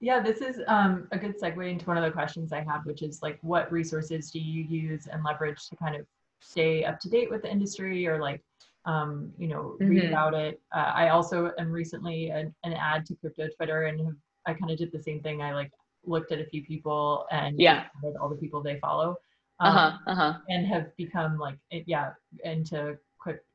[0.00, 3.02] Yeah, this is um, a good segue into one of the questions I have, which
[3.02, 6.06] is like, what resources do you use and leverage to kind of
[6.40, 8.42] stay up to date with the industry or like
[8.84, 10.08] um, you know, read mm-hmm.
[10.08, 10.60] about it.
[10.74, 14.16] Uh, I also am recently an, an ad to crypto Twitter and have,
[14.46, 15.40] I kind of did the same thing.
[15.40, 15.70] I like
[16.04, 17.84] looked at a few people and yeah,
[18.20, 19.16] all the people they follow,
[19.60, 20.38] um, uh-huh, uh-huh.
[20.48, 22.10] and have become like, yeah,
[22.44, 22.98] into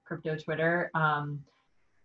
[0.05, 0.89] crypto Twitter.
[0.95, 1.39] Um,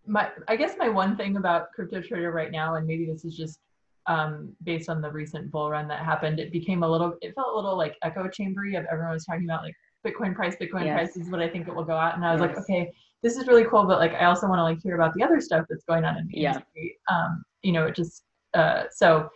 [0.06, 3.34] my, I guess my one thing about crypto Twitter right now, and maybe this is
[3.34, 3.58] just
[4.06, 7.54] um, based on the recent bull run that happened, it became a little, it felt
[7.54, 9.74] a little like echo chambery of everyone was talking about like
[10.06, 10.94] Bitcoin price, Bitcoin yes.
[10.94, 12.14] price is what I think it will go at.
[12.14, 12.50] And I was yes.
[12.50, 12.92] like, okay,
[13.24, 15.40] this is really cool, but like I also want to like hear about the other
[15.40, 16.50] stuff that's going on in the yeah.
[16.50, 16.98] industry.
[17.10, 18.22] Um, you know, it just
[18.52, 19.30] uh, so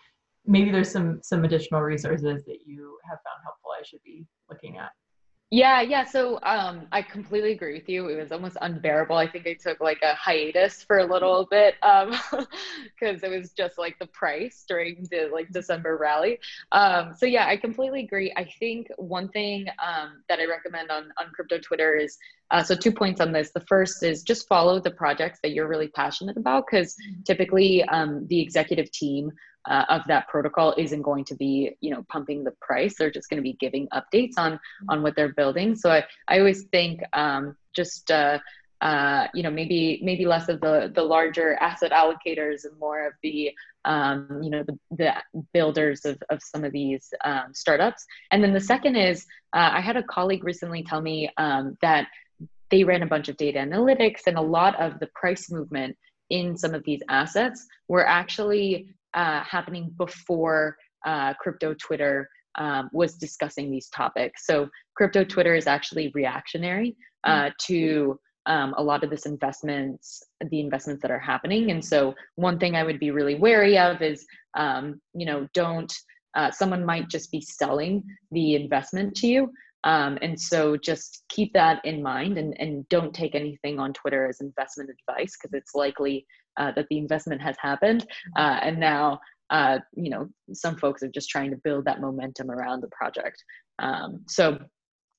[0.45, 4.77] maybe there's some some additional resources that you have found helpful I should be looking
[4.77, 4.91] at.
[5.51, 6.05] Yeah, yeah.
[6.05, 8.09] So um, I completely agree with you.
[8.09, 9.17] It was almost unbearable.
[9.17, 12.45] I think I took like a hiatus for a little bit because um,
[13.01, 16.39] it was just like the price during the like December rally.
[16.73, 18.31] Um, so yeah, I completely agree.
[18.37, 22.19] I think one thing um, that I recommend on on crypto Twitter is
[22.51, 23.51] uh, so two points on this.
[23.51, 26.95] The first is just follow the projects that you're really passionate about because
[27.25, 29.33] typically um, the executive team
[29.69, 32.97] uh, of that protocol isn't going to be you know pumping the price.
[32.97, 34.59] They're just going to be giving updates on
[34.89, 35.77] on what they're building.
[35.77, 38.39] So i, I always think um, just uh,
[38.81, 43.13] uh, you know maybe maybe less of the the larger asset allocators and more of
[43.23, 43.53] the
[43.85, 45.15] um, you know the, the
[45.53, 48.05] builders of, of some of these um, startups.
[48.31, 52.09] And then the second is uh, i had a colleague recently tell me um, that
[52.71, 55.97] they ran a bunch of data analytics and a lot of the price movement
[56.31, 62.29] in some of these assets were actually uh, happening before uh, crypto Twitter
[62.59, 64.47] um, was discussing these topics.
[64.47, 67.53] So crypto Twitter is actually reactionary uh, mm.
[67.67, 71.71] to um, a lot of this investments, the investments that are happening.
[71.71, 75.93] And so one thing I would be really wary of is, um, you know, don't.
[76.35, 79.51] Uh, someone might just be selling the investment to you.
[79.85, 84.29] Um, and so just keep that in mind and, and don't take anything on Twitter
[84.29, 86.27] as investment advice because it's likely
[86.59, 88.07] uh, that the investment has happened,
[88.37, 92.51] uh, and now uh, you know some folks are just trying to build that momentum
[92.51, 93.43] around the project.
[93.79, 94.59] Um, so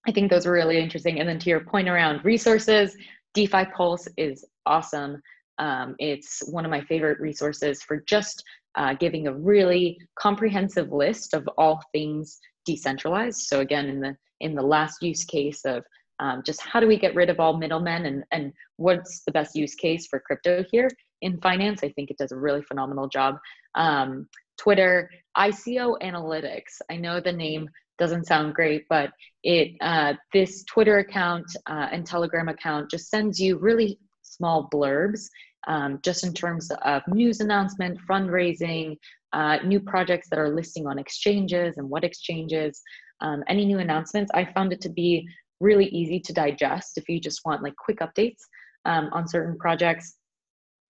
[0.07, 1.19] I think those were really interesting.
[1.19, 2.95] And then to your point around resources,
[3.33, 5.21] DeFi Pulse is awesome.
[5.57, 8.43] Um, it's one of my favorite resources for just
[8.75, 13.41] uh, giving a really comprehensive list of all things decentralized.
[13.41, 15.83] So again, in the in the last use case of
[16.19, 19.55] um, just how do we get rid of all middlemen and and what's the best
[19.55, 20.89] use case for crypto here
[21.21, 23.37] in finance, I think it does a really phenomenal job.
[23.75, 26.81] Um, Twitter, ICO Analytics.
[26.89, 29.11] I know the name doesn't sound great, but
[29.43, 35.27] it uh, this Twitter account uh, and Telegram account just sends you really small blurbs,
[35.67, 38.97] um, just in terms of news announcement, fundraising,
[39.33, 42.81] uh, new projects that are listing on exchanges and what exchanges,
[43.21, 44.31] um, any new announcements.
[44.33, 45.27] I found it to be
[45.59, 48.39] really easy to digest if you just want like quick updates
[48.85, 50.15] um, on certain projects.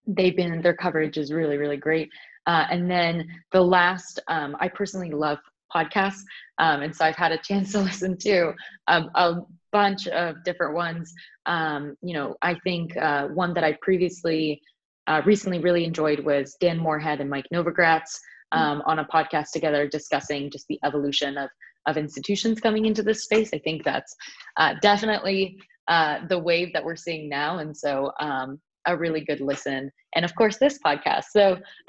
[0.06, 2.10] They've been their coverage is really really great.
[2.46, 5.38] Uh, and then the last, um, I personally love
[5.74, 6.22] podcasts.
[6.58, 8.52] Um, and so I've had a chance to listen to
[8.88, 9.42] a, a
[9.72, 11.12] bunch of different ones.
[11.46, 14.60] Um, you know, I think uh, one that I previously
[15.06, 18.18] uh, recently really enjoyed was Dan Morehead and Mike Novogratz
[18.52, 21.50] um, on a podcast together discussing just the evolution of
[21.86, 23.50] of institutions coming into this space.
[23.54, 24.14] I think that's
[24.58, 29.40] uh, definitely uh, the wave that we're seeing now, and so um, a really good
[29.40, 29.90] listen.
[30.14, 31.24] And of course, this podcast.
[31.30, 31.58] So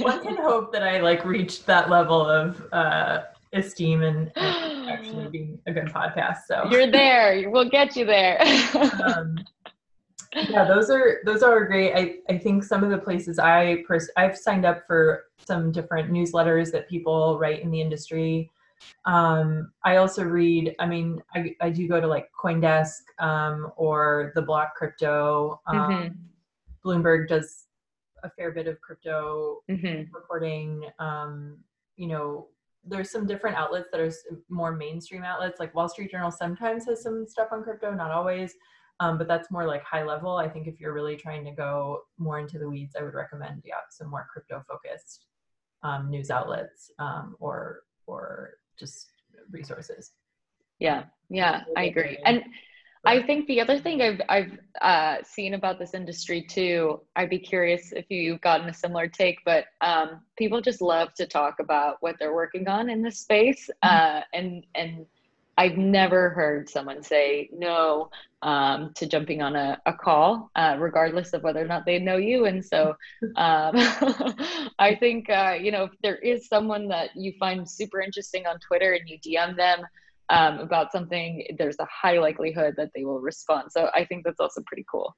[0.00, 3.22] one can hope that I like reached that level of uh,
[3.52, 6.38] esteem and, and, actually being a good podcast.
[6.48, 7.50] So you're there.
[7.50, 8.40] We'll get you there.
[9.04, 9.36] um,
[10.34, 11.92] yeah, those are those are great.
[11.94, 16.10] I, I think some of the places I pers- I've signed up for some different
[16.10, 18.50] newsletters that people write in the industry.
[19.04, 20.74] Um, I also read.
[20.78, 25.60] I mean, I, I do go to like CoinDesk um, or the Block Crypto.
[25.66, 26.88] Um, mm-hmm.
[26.88, 27.66] Bloomberg does
[28.22, 30.14] a fair bit of crypto mm-hmm.
[30.14, 30.84] reporting.
[30.98, 31.58] Um,
[31.96, 32.48] you know,
[32.84, 34.12] there's some different outlets that are
[34.48, 35.60] more mainstream outlets.
[35.60, 38.54] Like Wall Street Journal sometimes has some stuff on crypto, not always.
[39.00, 40.36] Um, but that's more like high level.
[40.36, 43.62] I think if you're really trying to go more into the weeds, I would recommend
[43.64, 45.26] yeah some more crypto focused
[45.82, 48.50] um, news outlets um, or or
[48.82, 49.10] just
[49.50, 50.12] resources.
[50.78, 52.18] Yeah, yeah, I agree.
[52.24, 52.42] And
[53.04, 57.38] I think the other thing I've I've uh, seen about this industry too, I'd be
[57.38, 61.96] curious if you've gotten a similar take, but um, people just love to talk about
[62.00, 64.18] what they're working on in this space, mm-hmm.
[64.18, 65.06] uh, and and
[65.62, 68.10] I've never heard someone say no
[68.42, 72.16] um, to jumping on a, a call, uh, regardless of whether or not they know
[72.16, 72.46] you.
[72.46, 72.96] And so
[73.36, 73.74] um,
[74.80, 78.58] I think, uh, you know, if there is someone that you find super interesting on
[78.58, 79.86] Twitter and you DM them
[80.30, 83.70] um, about something, there's a high likelihood that they will respond.
[83.70, 85.14] So I think that's also pretty cool.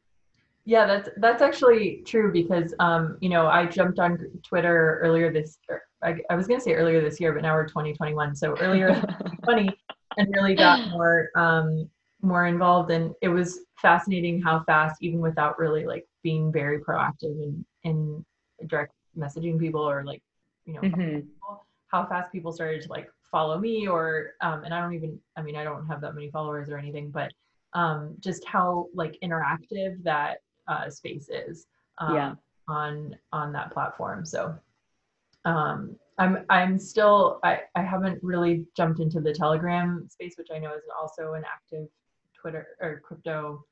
[0.67, 5.59] Yeah, that's that's actually true because um, you know I jumped on Twitter earlier this.
[6.03, 8.35] I, I was gonna say earlier this year, but now we're 2021.
[8.35, 8.95] So earlier
[9.45, 9.69] 2020,
[10.17, 11.89] and really got more um,
[12.23, 17.37] more involved and it was fascinating how fast even without really like being very proactive
[17.43, 18.25] in in
[18.67, 20.23] direct messaging people or like
[20.65, 21.17] you know mm-hmm.
[21.17, 25.19] people, how fast people started to like follow me or um, and i don't even
[25.37, 27.31] i mean i don't have that many followers or anything but
[27.75, 30.39] um, just how like interactive that
[30.69, 31.67] uh, space is
[31.99, 32.35] um, yeah.
[32.69, 34.55] on on that platform so
[35.45, 40.59] um, I'm I'm still I, I haven't really jumped into the Telegram space, which I
[40.59, 41.89] know is also an active
[42.35, 43.65] Twitter or crypto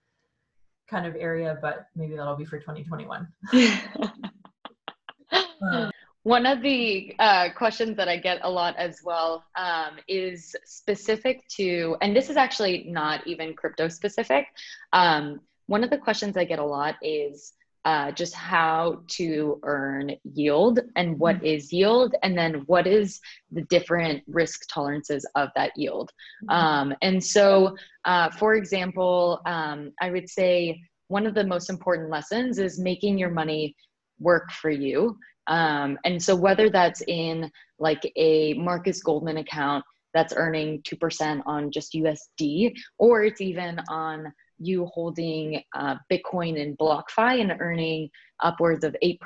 [0.89, 3.29] kind of area, but maybe that'll be for 2021.
[6.25, 11.47] One of the uh, questions that I get a lot as well um, is specific
[11.57, 14.47] to, and this is actually not even crypto specific.
[14.93, 17.55] Um, one of the questions I get a lot is
[17.85, 21.47] uh, just how to earn yield and what mm-hmm.
[21.47, 23.21] is yield, and then what is
[23.51, 26.11] the different risk tolerances of that yield.
[26.45, 26.55] Mm-hmm.
[26.55, 32.09] Um, and so, uh, for example, um, I would say one of the most important
[32.09, 33.75] lessons is making your money
[34.19, 35.19] work for you.
[35.49, 41.71] Um, and so, whether that's in like a Marcus Goldman account that's earning 2% on
[41.73, 44.33] just USD, or it's even on
[44.65, 48.11] you holding uh, Bitcoin and BlockFi and earning
[48.43, 49.19] upwards of 8%.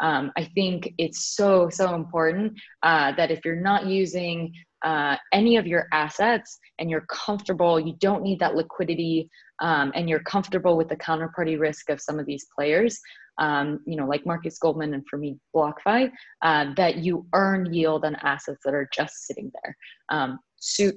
[0.00, 4.52] Um, I think it's so, so important uh, that if you're not using
[4.84, 10.08] uh, any of your assets and you're comfortable, you don't need that liquidity, um, and
[10.08, 13.00] you're comfortable with the counterparty risk of some of these players,
[13.38, 16.10] um, you know, like Marcus Goldman and for me, BlockFi,
[16.42, 19.76] uh, that you earn yield on assets that are just sitting there.
[20.10, 20.38] Um,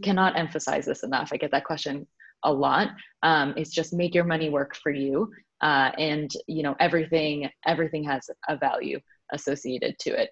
[0.02, 1.30] cannot emphasize this enough.
[1.32, 2.08] I get that question
[2.44, 2.90] a lot.
[3.24, 5.32] Um, it's just make your money work for you.
[5.62, 9.00] uh, and you know everything everything has a value
[9.32, 10.30] associated to it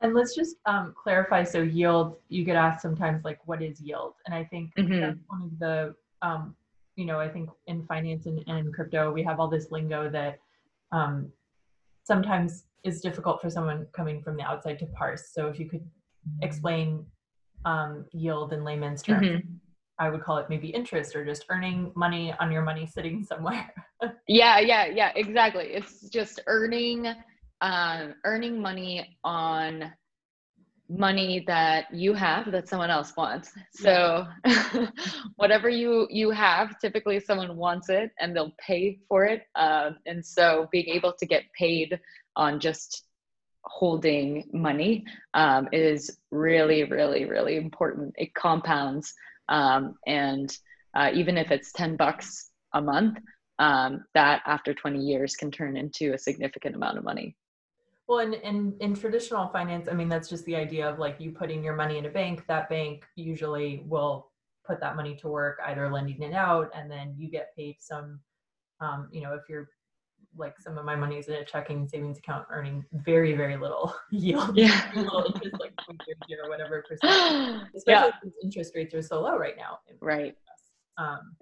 [0.00, 4.14] and let's just um, clarify so yield you get asked sometimes like what is yield
[4.26, 5.00] and i think mm-hmm.
[5.00, 6.54] that's one of the um,
[6.96, 10.10] you know i think in finance and, and in crypto we have all this lingo
[10.10, 10.38] that
[10.92, 11.30] um,
[12.02, 15.84] sometimes is difficult for someone coming from the outside to parse so if you could
[16.42, 17.04] explain
[17.64, 19.54] um, yield in layman's terms mm-hmm.
[19.98, 23.72] I would call it maybe interest or just earning money on your money sitting somewhere.
[24.28, 25.66] yeah, yeah, yeah, exactly.
[25.66, 27.14] It's just earning
[27.60, 29.92] um, earning money on
[30.88, 33.52] money that you have that someone else wants.
[33.72, 34.26] So
[35.36, 39.42] whatever you you have, typically someone wants it and they'll pay for it.
[39.54, 41.98] Uh, and so being able to get paid
[42.36, 43.04] on just
[43.64, 48.14] holding money um, is really, really, really important.
[48.18, 49.14] It compounds
[49.48, 50.56] um, and
[50.94, 53.18] uh, even if it's 10 bucks a month,
[53.58, 57.36] um, that after 20 years can turn into a significant amount of money.
[58.06, 61.30] Well, in, in, in traditional finance, I mean, that's just the idea of like you
[61.30, 64.30] putting your money in a bank, that bank usually will
[64.66, 68.20] put that money to work, either lending it out, and then you get paid some,
[68.80, 69.70] um, you know, if you're
[70.36, 73.94] like some of my money is in a checking savings account earning very very little
[74.10, 74.90] yield yeah.
[74.96, 75.72] little interest like
[76.42, 77.62] or whatever percent.
[77.76, 78.10] Especially yeah.
[78.22, 80.36] since interest rates are so low right now right.
[80.96, 81.36] Um,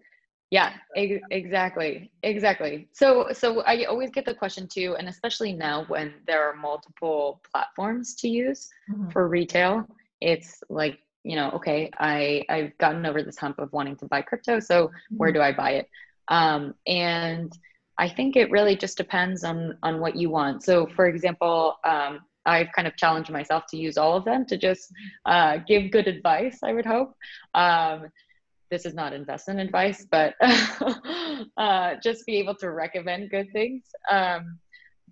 [0.51, 2.89] yeah exactly exactly.
[2.93, 7.41] So so i always get the question too and especially now when there are multiple
[7.51, 9.11] platforms to use mm-hmm.
[9.11, 9.87] for retail
[10.21, 14.21] it's like you know okay i i've gotten over this hump of wanting to buy
[14.21, 15.17] crypto so mm-hmm.
[15.17, 15.89] where do i buy it?
[16.29, 17.53] Um, and
[17.99, 20.63] I think it really just depends on on what you want.
[20.65, 24.57] So, for example, um, I've kind of challenged myself to use all of them to
[24.57, 24.93] just
[25.27, 26.59] uh, give good advice.
[26.63, 27.15] I would hope.
[27.55, 28.09] Um,
[28.71, 30.35] this is not investment advice, but
[31.59, 33.85] uh, just be able to recommend good things.
[34.11, 34.59] Um,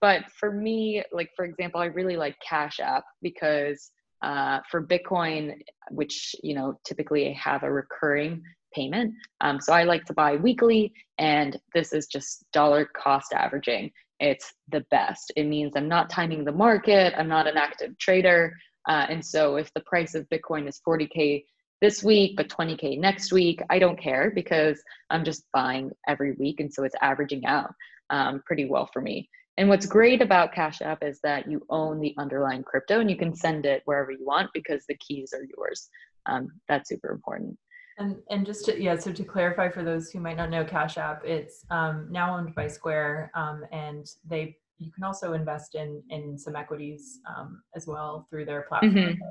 [0.00, 3.90] but for me, like for example, I really like Cash App because
[4.22, 5.60] uh, for Bitcoin,
[5.90, 8.42] which you know typically have a recurring
[8.72, 9.14] payment.
[9.40, 13.90] Um, so I like to buy weekly, and this is just dollar cost averaging.
[14.18, 15.32] It's the best.
[15.36, 18.54] It means I'm not timing the market, I'm not an active trader.
[18.88, 21.44] Uh, and so if the price of Bitcoin is 40K
[21.80, 26.60] this week, but 20K next week, I don't care because I'm just buying every week.
[26.60, 27.72] And so it's averaging out
[28.10, 29.28] um, pretty well for me.
[29.56, 33.16] And what's great about Cash App is that you own the underlying crypto and you
[33.16, 35.88] can send it wherever you want because the keys are yours.
[36.26, 37.58] Um, that's super important.
[38.00, 40.96] And and just to, yeah, so to clarify for those who might not know Cash
[40.96, 46.02] App, it's um, now owned by Square, um, and they you can also invest in
[46.08, 48.94] in some equities um, as well through their platform.
[48.94, 49.22] Mm-hmm.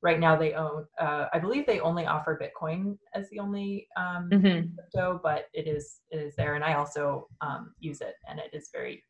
[0.00, 0.86] Right now, they own.
[1.00, 4.74] Uh, I believe they only offer Bitcoin as the only um, mm-hmm.
[4.76, 8.50] crypto, but it is it is there, and I also um, use it, and it
[8.52, 9.02] is very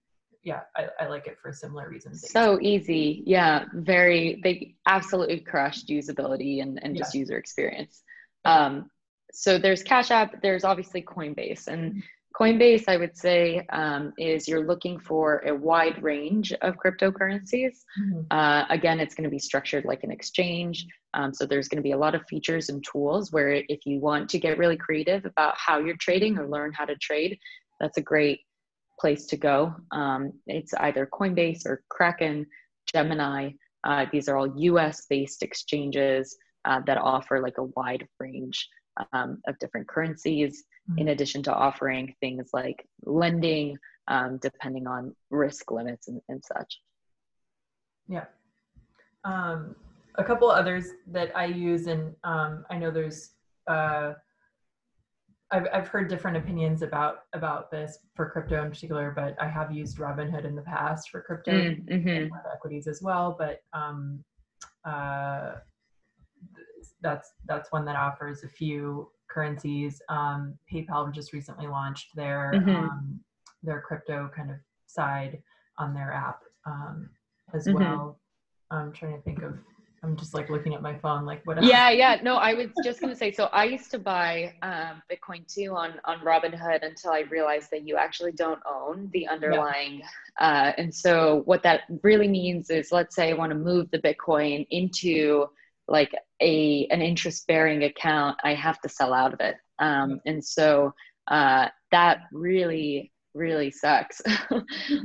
[0.45, 2.31] yeah, I, I, like it for similar reasons.
[2.31, 3.23] So easy.
[3.25, 3.65] Yeah.
[3.73, 8.03] Very, they absolutely crushed usability and, and just user experience.
[8.45, 8.91] Um,
[9.33, 11.67] so there's Cash App, there's obviously Coinbase.
[11.67, 12.03] And
[12.39, 17.77] Coinbase, I would say, um, is you're looking for a wide range of cryptocurrencies.
[18.01, 18.21] Mm-hmm.
[18.31, 20.87] Uh, again, it's going to be structured like an exchange.
[21.15, 24.01] Um, so there's going to be a lot of features and tools where if you
[24.01, 27.39] want to get really creative about how you're trading or learn how to trade,
[27.81, 28.41] that's a great
[28.99, 29.75] place to go.
[29.93, 32.47] Um, it's either Coinbase or Kraken,
[32.93, 33.51] Gemini.
[33.85, 38.69] Uh, these are all US based exchanges uh, that offer like a wide range
[39.13, 41.01] um, of different currencies, mm-hmm.
[41.01, 43.77] in addition to offering things like lending,
[44.09, 46.81] um, depending on risk limits and, and such.
[48.09, 48.25] Yeah.
[49.25, 49.75] Um,
[50.17, 53.31] a couple others that I use, and um, I know there's,
[53.67, 54.13] uh,
[55.51, 59.73] I've, I've heard different opinions about about this for crypto in particular, but I have
[59.73, 62.35] used Robinhood in the past for crypto mm, mm-hmm.
[62.53, 63.37] equities as well.
[63.39, 64.25] But um,
[64.85, 65.55] uh,
[67.05, 70.03] that's that's one that offers a few currencies.
[70.09, 72.71] Um, PayPal just recently launched their mm-hmm.
[72.71, 73.21] um,
[73.63, 75.41] their crypto kind of side
[75.79, 77.11] on their app um,
[77.53, 77.79] as mm-hmm.
[77.79, 78.19] well.
[78.73, 79.57] I'm trying to think of.
[80.03, 81.63] I'm just like looking at my phone, like what?
[81.63, 82.21] Yeah, yeah.
[82.23, 83.33] No, I was just gonna say.
[83.33, 87.87] So I used to buy um, Bitcoin too on on Robinhood until I realized that
[87.87, 90.01] you actually don't own the underlying.
[90.01, 90.07] Yeah.
[90.47, 93.99] Uh, and so what that really means is, let's say I want to move the
[93.99, 95.47] Bitcoin into
[95.89, 99.57] like a an interest bearing account i have to sell out of it.
[99.79, 100.95] Um, and so
[101.29, 104.21] uh, that really really sucks.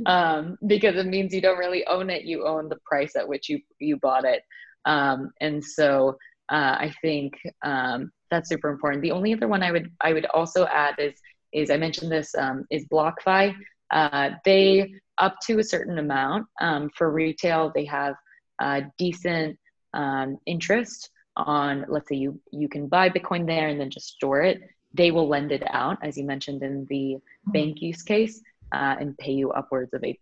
[0.06, 3.48] Um, because it means you don't really own it you own the price at which
[3.48, 4.42] you you bought it.
[4.84, 6.16] Um, and so
[6.50, 9.02] uh, i think um, that's super important.
[9.02, 11.14] The only other one i would i would also add is
[11.52, 13.54] is i mentioned this um, is blockfi.
[13.90, 18.14] Uh, they up to a certain amount um, for retail they have
[18.62, 19.58] uh, decent
[19.94, 24.42] um, interest on let's say you you can buy bitcoin there and then just store
[24.42, 24.60] it
[24.92, 27.52] they will lend it out as you mentioned in the mm-hmm.
[27.52, 30.16] bank use case uh, and pay you upwards of 8%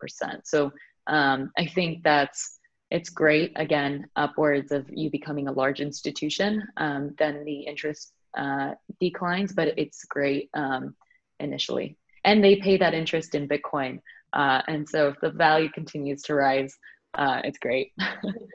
[0.44, 0.72] so
[1.06, 2.58] um, i think that's
[2.90, 8.72] it's great again upwards of you becoming a large institution um, then the interest uh,
[9.00, 10.94] declines but it's great um,
[11.40, 14.00] initially and they pay that interest in bitcoin
[14.34, 16.76] uh, and so if the value continues to rise
[17.14, 17.92] uh, it's great.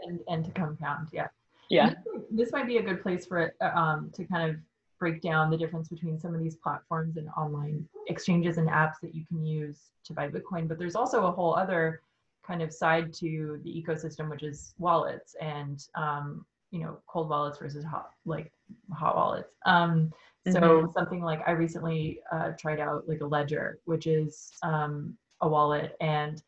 [0.06, 1.28] And, and to compound yeah.
[1.70, 1.94] Yeah.
[2.30, 4.58] This might be a good place for it uh, um, to kind of
[5.00, 9.16] break down the difference between some of these platforms and online exchanges and apps that
[9.16, 12.02] you can use to buy bitcoin but there's also a whole other
[12.46, 17.58] kind of side to the ecosystem which is wallets and um, you know cold wallets
[17.58, 18.52] versus hot like
[18.94, 19.54] hot wallets.
[19.66, 20.14] Um,
[20.50, 20.92] so mm-hmm.
[20.92, 25.96] something like i recently uh, tried out like a ledger which is um, a wallet
[26.02, 26.44] and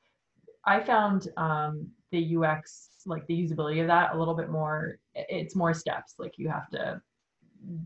[0.66, 5.55] i found um, the ux like the usability of that a little bit more it's
[5.55, 7.01] more steps like you have to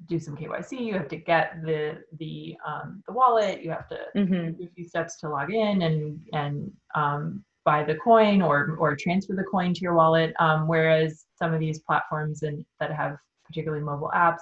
[0.08, 4.00] do some kyc you have to get the the um, the wallet you have to
[4.16, 4.52] mm-hmm.
[4.58, 8.96] do a few steps to log in and and um, buy the coin or or
[8.96, 13.18] transfer the coin to your wallet um, whereas some of these platforms and that have
[13.46, 14.42] particularly mobile apps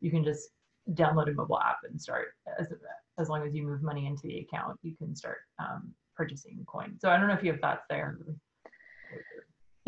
[0.00, 0.50] you can just
[0.92, 2.28] download a mobile app and start
[2.60, 2.68] as
[3.18, 6.96] as long as you move money into the account you can start um, purchasing coin
[7.00, 8.18] so i don't know if you have thoughts there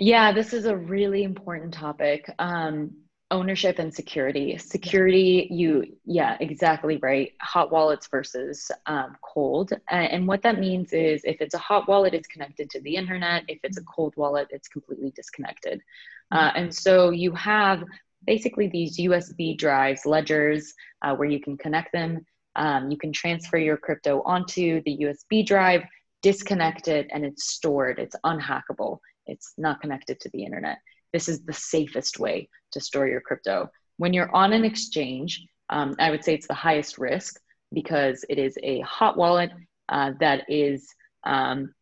[0.00, 2.32] yeah, this is a really important topic.
[2.38, 2.92] Um,
[3.32, 4.56] ownership and security.
[4.56, 7.32] Security, you, yeah, exactly right.
[7.42, 9.72] Hot wallets versus um, cold.
[9.90, 13.42] And what that means is if it's a hot wallet, it's connected to the internet.
[13.48, 15.82] If it's a cold wallet, it's completely disconnected.
[16.30, 17.82] Uh, and so you have
[18.24, 22.24] basically these USB drives, ledgers, uh, where you can connect them.
[22.54, 25.82] Um, you can transfer your crypto onto the USB drive,
[26.22, 27.98] disconnect it, and it's stored.
[27.98, 28.98] It's unhackable.
[29.26, 30.78] It's not connected to the internet.
[31.12, 33.70] This is the safest way to store your crypto.
[33.96, 37.40] When you're on an exchange, um, I would say it's the highest risk
[37.72, 39.50] because it is a hot wallet
[39.88, 40.86] uh, that is
[41.24, 41.72] um,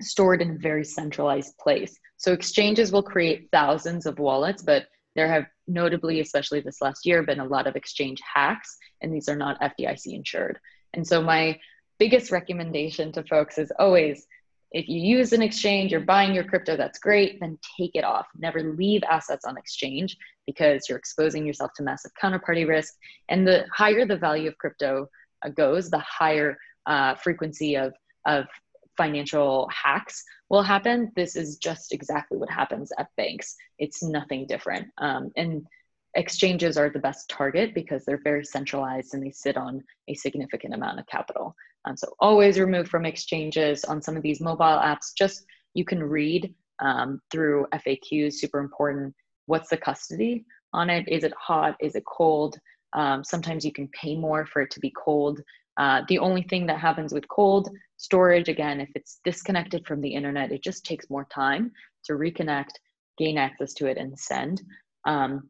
[0.00, 1.96] stored in a very centralized place.
[2.16, 7.22] So exchanges will create thousands of wallets, but there have notably, especially this last year,
[7.22, 10.58] been a lot of exchange hacks, and these are not FDIC insured.
[10.94, 11.58] And so my
[12.00, 14.26] biggest recommendation to folks is always
[14.72, 18.26] if you use an exchange, you're buying your crypto, that's great, then take it off.
[18.38, 22.94] Never leave assets on exchange because you're exposing yourself to massive counterparty risk.
[23.28, 25.08] And the higher the value of crypto
[25.44, 27.94] uh, goes, the higher uh, frequency of,
[28.26, 28.46] of
[28.96, 31.10] financial hacks will happen.
[31.16, 33.56] This is just exactly what happens at banks.
[33.78, 34.86] It's nothing different.
[34.98, 35.66] Um, and
[36.14, 40.74] exchanges are the best target because they're very centralized and they sit on a significant
[40.74, 41.56] amount of capital.
[41.84, 45.14] Um, so always remove from exchanges on some of these mobile apps.
[45.16, 49.14] Just you can read um, through FAQs, super important.
[49.46, 51.08] What's the custody on it?
[51.08, 51.76] Is it hot?
[51.80, 52.58] Is it cold?
[52.92, 55.40] Um, sometimes you can pay more for it to be cold.
[55.76, 60.12] Uh, the only thing that happens with cold storage, again, if it's disconnected from the
[60.12, 61.70] internet, it just takes more time
[62.04, 62.72] to reconnect,
[63.16, 64.62] gain access to it, and send.
[65.06, 65.48] Um,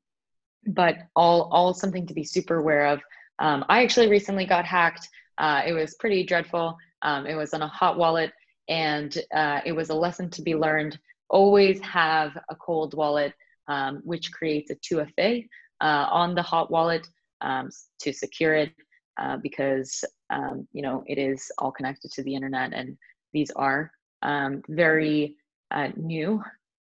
[0.67, 3.01] but all all something to be super aware of.
[3.39, 5.09] Um, I actually recently got hacked.
[5.41, 6.77] Uh, it was pretty dreadful.
[7.03, 8.33] Um, it was on a hot wallet,
[8.69, 10.99] and uh, it was a lesson to be learned.
[11.31, 13.33] Always have a cold wallet,
[13.69, 15.49] um, which creates a 2FA
[15.81, 17.09] uh, on the hot wallet
[17.41, 17.71] um,
[18.01, 18.73] to secure it,
[19.21, 22.97] uh, because um, you know it is all connected to the internet, and
[23.33, 23.91] these are
[24.23, 25.37] um, very
[25.73, 26.43] uh, new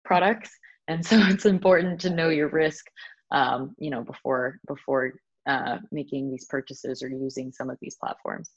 [0.04, 0.50] products,
[0.88, 2.84] and so it's important to know your risk
[3.32, 5.14] um, you know, before before
[5.46, 8.50] uh, making these purchases or using some of these platforms.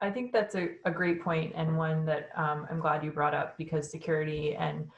[0.00, 3.34] I think that's a, a great point and one that um, I'm glad you brought
[3.34, 4.88] up because security and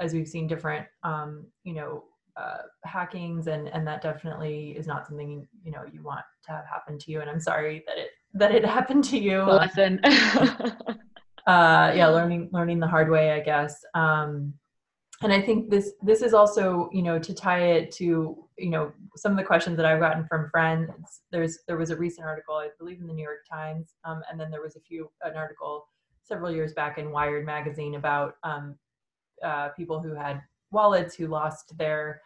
[0.00, 2.04] as we've seen different, um, you know,
[2.36, 6.64] uh, hackings and and that definitely is not something you know you want to have
[6.64, 7.20] happen to you.
[7.20, 9.42] And I'm sorry that it that it happened to you.
[9.42, 10.00] Lesson.
[10.04, 13.84] uh, yeah, learning learning the hard way, I guess.
[13.94, 14.54] Um,
[15.22, 18.92] and i think this this is also you know to tie it to you know
[19.16, 20.90] some of the questions that i've gotten from friends
[21.30, 24.38] there's there was a recent article i believe in the new york times um, and
[24.38, 25.86] then there was a few an article
[26.22, 28.76] several years back in wired magazine about um,
[29.44, 32.20] uh, people who had wallets who lost their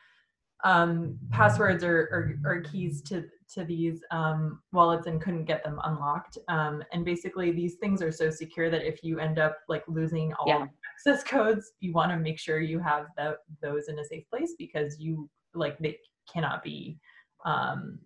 [0.64, 5.78] um, passwords or, or, or, keys to to these um, wallets and couldn't get them
[5.84, 6.38] unlocked.
[6.48, 10.32] Um, and basically, these things are so secure that if you end up like losing
[10.34, 10.66] all yeah.
[10.96, 14.54] Access codes, you want to make sure you have the, those in a safe place
[14.58, 15.98] because you like they
[16.32, 16.98] cannot be.
[17.44, 17.98] Um,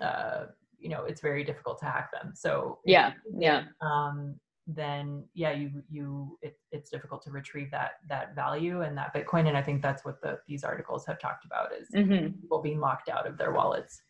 [0.00, 0.46] uh,
[0.78, 2.32] you know, it's very difficult to hack them.
[2.34, 3.64] So yeah, yeah.
[3.80, 4.36] Um,
[4.66, 9.48] then yeah, you you it, it's difficult to retrieve that that value and that Bitcoin.
[9.48, 12.40] And I think that's what the these articles have talked about is mm-hmm.
[12.40, 14.02] people being locked out of their wallets.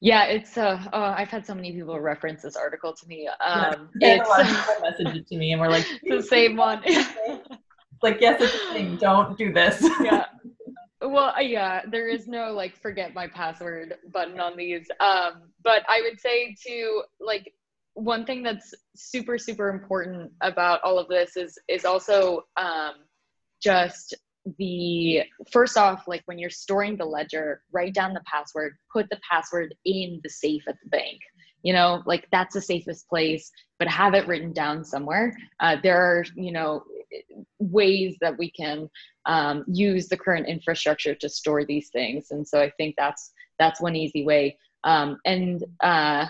[0.00, 3.28] Yeah, it's uh, uh, I've had so many people reference this article to me.
[3.44, 6.82] Um, yeah, it's message it to me, and we're like the same one.
[8.02, 8.96] like yes, it's a thing.
[8.96, 9.82] Don't do this.
[10.02, 10.26] yeah.
[11.00, 14.88] Well, uh, yeah, there is no like forget my password button on these.
[15.00, 17.52] Um, but I would say to like
[17.94, 22.94] one thing that's super super important about all of this is is also um,
[23.62, 24.14] just
[24.58, 29.18] the first off like when you're storing the ledger write down the password put the
[29.28, 31.20] password in the safe at the bank.
[31.62, 35.36] You know like that's the safest place but have it written down somewhere.
[35.60, 36.84] Uh, there are you know
[37.58, 38.88] ways that we can
[39.26, 43.80] um, use the current infrastructure to store these things and so i think that's that's
[43.80, 44.58] one easy way.
[44.84, 46.26] Um, and uh,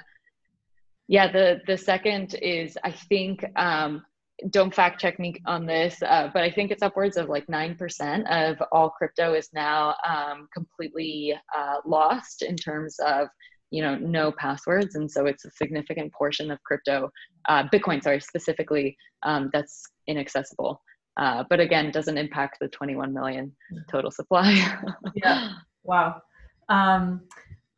[1.09, 4.05] yeah the the second is i think um,
[4.51, 8.51] don't fact check me on this, uh, but I think it's upwards of like 9%
[8.51, 13.29] of all crypto is now um, completely uh, lost in terms of,
[13.71, 14.95] you know, no passwords.
[14.95, 17.11] And so it's a significant portion of crypto,
[17.49, 20.83] uh, Bitcoin, sorry, specifically, um, that's inaccessible.
[21.17, 23.51] Uh, but again, doesn't impact the 21 million
[23.91, 24.53] total supply.
[25.15, 25.53] yeah.
[25.83, 26.21] Wow.
[26.69, 27.23] Um,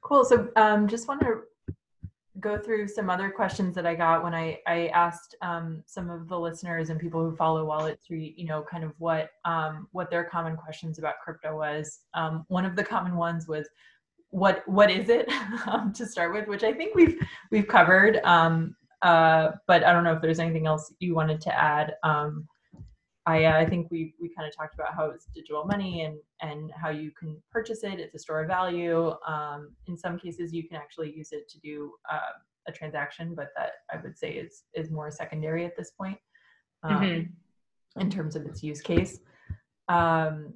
[0.03, 0.25] cool.
[0.25, 1.43] So um, just want to
[2.41, 6.29] go through some other questions that I got when I, I asked um, some of
[6.29, 10.11] the listeners and people who follow Wallet Street, you know, kind of what um, what
[10.11, 12.01] their common questions about crypto was.
[12.15, 13.69] Um, one of the common ones was,
[14.31, 15.31] "What what is it?"
[15.67, 17.21] Um, to start with, which I think we've
[17.51, 18.21] we've covered.
[18.25, 21.95] Um, uh, but I don't know if there's anything else you wanted to add.
[23.29, 26.17] I, uh, I think we we kind of talked about how it's digital money and
[26.41, 28.01] and how you can purchase it.
[28.01, 29.13] It's a store of value.
[29.27, 32.33] Um, in some cases, you can actually use it to do uh,
[32.67, 36.17] a transaction, but that I would say is is more secondary at this point
[36.83, 38.01] um, mm-hmm.
[38.01, 39.21] in terms of its use case.
[39.89, 40.55] Um,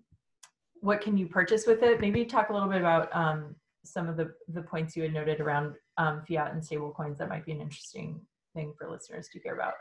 [0.80, 2.00] what can you purchase with it?
[2.00, 3.54] Maybe talk a little bit about um,
[3.84, 7.18] some of the the points you had noted around um, fiat and stable coins.
[7.18, 8.18] That might be an interesting
[8.54, 9.74] thing for listeners to hear about.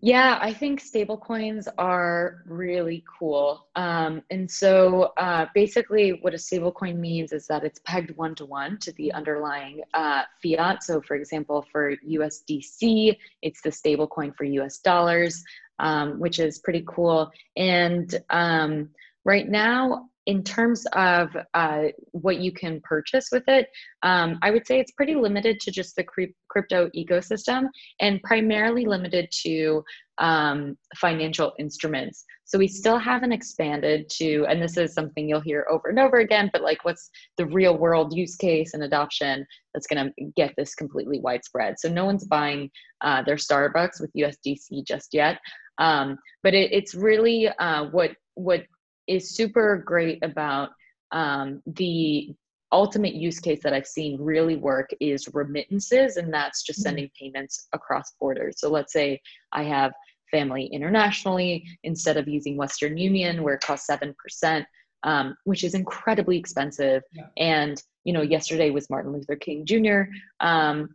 [0.00, 3.66] Yeah, I think stablecoins are really cool.
[3.74, 8.46] Um, and so uh, basically, what a stablecoin means is that it's pegged one to
[8.46, 10.84] one to the underlying uh, fiat.
[10.84, 15.42] So, for example, for USDC, it's the stablecoin for US dollars,
[15.80, 17.32] um, which is pretty cool.
[17.56, 18.90] And um,
[19.24, 23.66] right now, in terms of uh, what you can purchase with it,
[24.02, 26.04] um, I would say it's pretty limited to just the
[26.48, 27.68] crypto ecosystem
[27.98, 29.82] and primarily limited to
[30.18, 32.26] um, financial instruments.
[32.44, 36.18] So we still haven't expanded to, and this is something you'll hear over and over
[36.18, 37.08] again, but like what's
[37.38, 41.76] the real world use case and adoption that's going to get this completely widespread?
[41.78, 42.70] So no one's buying
[43.00, 45.38] uh, their Starbucks with USDC just yet.
[45.78, 48.64] Um, but it, it's really uh, what what
[49.08, 50.70] is super great about
[51.12, 52.34] um, the
[52.70, 56.88] ultimate use case that I've seen really work is remittances, and that's just mm-hmm.
[56.88, 58.60] sending payments across borders.
[58.60, 59.20] So let's say
[59.52, 59.92] I have
[60.30, 64.64] family internationally instead of using Western Union, where it costs 7%.
[65.04, 67.04] Um, which is incredibly expensive.
[67.12, 67.26] Yeah.
[67.36, 70.10] And you know, yesterday was Martin Luther King Jr.
[70.40, 70.88] Um,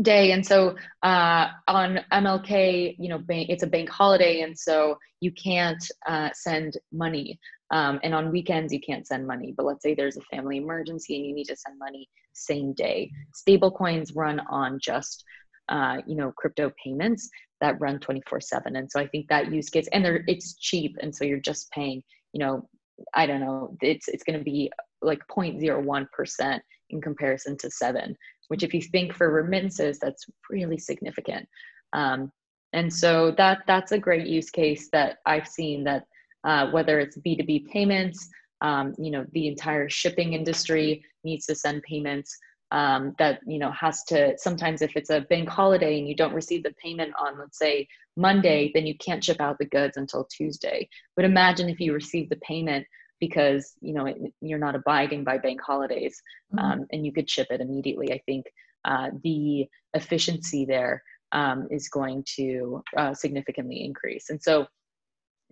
[0.00, 0.32] day.
[0.32, 5.32] And so uh, on mlk you know bank, it's a bank holiday and so you
[5.32, 7.38] can't uh, send money.
[7.70, 9.52] Um, and on weekends you can't send money.
[9.56, 13.10] But let's say there's a family emergency and you need to send money same day.
[13.34, 15.24] Stable coins run on just
[15.68, 17.28] uh, you know crypto payments
[17.60, 20.96] that run 24 7 and so i think that use case and they're it's cheap
[21.00, 22.68] and so you're just paying you know
[23.14, 24.70] i don't know it's it's going to be
[25.00, 28.16] like 0.01% in comparison to 7
[28.52, 31.48] which if you think for remittances, that's really significant.
[31.94, 32.30] Um,
[32.74, 36.04] and so that that's a great use case that I've seen that
[36.44, 38.28] uh, whether it's B2B payments,
[38.60, 42.36] um, you know, the entire shipping industry needs to send payments
[42.72, 46.34] um, that, you know, has to, sometimes if it's a bank holiday and you don't
[46.34, 47.88] receive the payment on, let's say,
[48.18, 50.86] Monday, then you can't ship out the goods until Tuesday.
[51.16, 52.86] But imagine if you receive the payment
[53.22, 56.20] because you know you're not abiding by bank holidays
[56.52, 56.64] mm-hmm.
[56.64, 58.46] um, and you could ship it immediately i think
[58.84, 61.00] uh, the efficiency there
[61.30, 64.66] um, is going to uh, significantly increase and so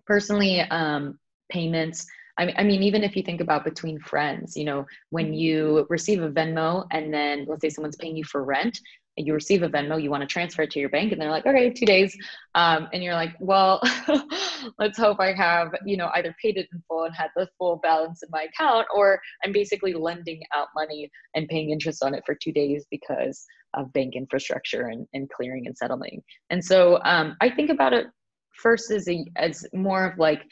[0.04, 1.16] personally um,
[1.48, 2.06] payments
[2.38, 5.44] I, I mean even if you think about between friends you know when mm-hmm.
[5.44, 8.80] you receive a venmo and then let's say someone's paying you for rent
[9.26, 11.46] you receive a Venmo, you want to transfer it to your bank, and they're like,
[11.46, 12.16] okay, two days.
[12.54, 13.80] Um, and you're like, well,
[14.78, 17.76] let's hope I have, you know, either paid it in full and had the full
[17.76, 22.22] balance in my account, or I'm basically lending out money and paying interest on it
[22.26, 23.44] for two days because
[23.74, 26.22] of bank infrastructure and, and clearing and settling.
[26.50, 28.06] And so um, I think about it
[28.60, 30.42] first as a as more of like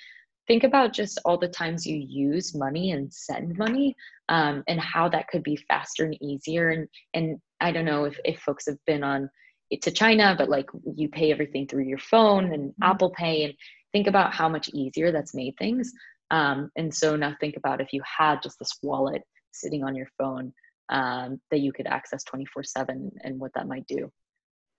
[0.46, 3.94] think about just all the times you use money and send money
[4.28, 8.18] um, and how that could be faster and easier and and i don't know if,
[8.24, 9.28] if folks have been on
[9.70, 12.82] it to china but like you pay everything through your phone and mm-hmm.
[12.82, 13.54] apple pay and
[13.92, 15.92] think about how much easier that's made things
[16.30, 20.08] um, and so now think about if you had just this wallet sitting on your
[20.18, 20.52] phone
[20.90, 24.10] um, that you could access 24 7 and what that might do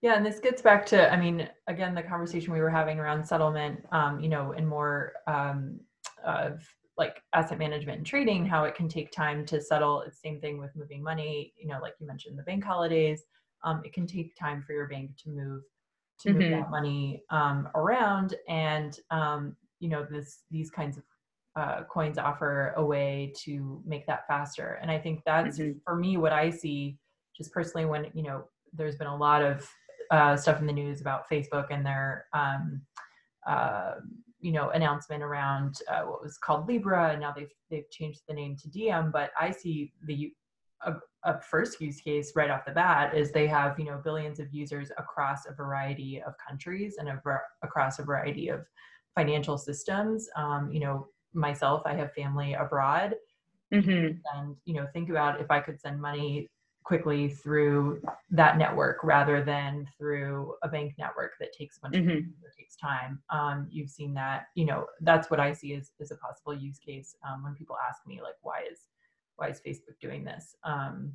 [0.02, 3.26] yeah, and this gets back to, I mean, again, the conversation we were having around
[3.26, 5.80] settlement, um, you know, and more um,
[6.24, 6.62] of
[7.00, 10.02] like asset management and trading, how it can take time to settle.
[10.02, 13.24] It's same thing with moving money, you know, like you mentioned the bank holidays.
[13.64, 15.64] Um, it can take time for your bank to move
[16.20, 16.60] to move mm-hmm.
[16.60, 21.04] that money um, around, and um, you know, this these kinds of
[21.56, 24.80] uh, coins offer a way to make that faster.
[24.82, 25.80] And I think that's mm-hmm.
[25.84, 26.98] for me what I see,
[27.36, 29.68] just personally, when you know, there's been a lot of
[30.12, 32.82] uh, stuff in the news about Facebook and their um,
[33.48, 33.96] uh,
[34.40, 38.34] you know announcement around uh, what was called Libra, and now they've they've changed the
[38.34, 39.12] name to Diem.
[39.12, 40.34] But I see the
[40.86, 44.40] a, a, first use case right off the bat is they have you know billions
[44.40, 47.22] of users across a variety of countries and a,
[47.64, 48.66] across a variety of
[49.16, 50.30] financial systems.
[50.36, 53.16] Um, you know, myself, I have family abroad.
[53.74, 54.18] Mm-hmm.
[54.36, 56.50] And you know, think about if I could send money
[56.90, 62.18] quickly through that network rather than through a bank network that takes a bunch mm-hmm.
[62.18, 63.20] of takes time.
[63.30, 66.80] Um, you've seen that, you know, that's what I see as, as a possible use
[66.80, 68.80] case um, when people ask me like, why is
[69.36, 70.56] why is Facebook doing this?
[70.64, 71.14] Um,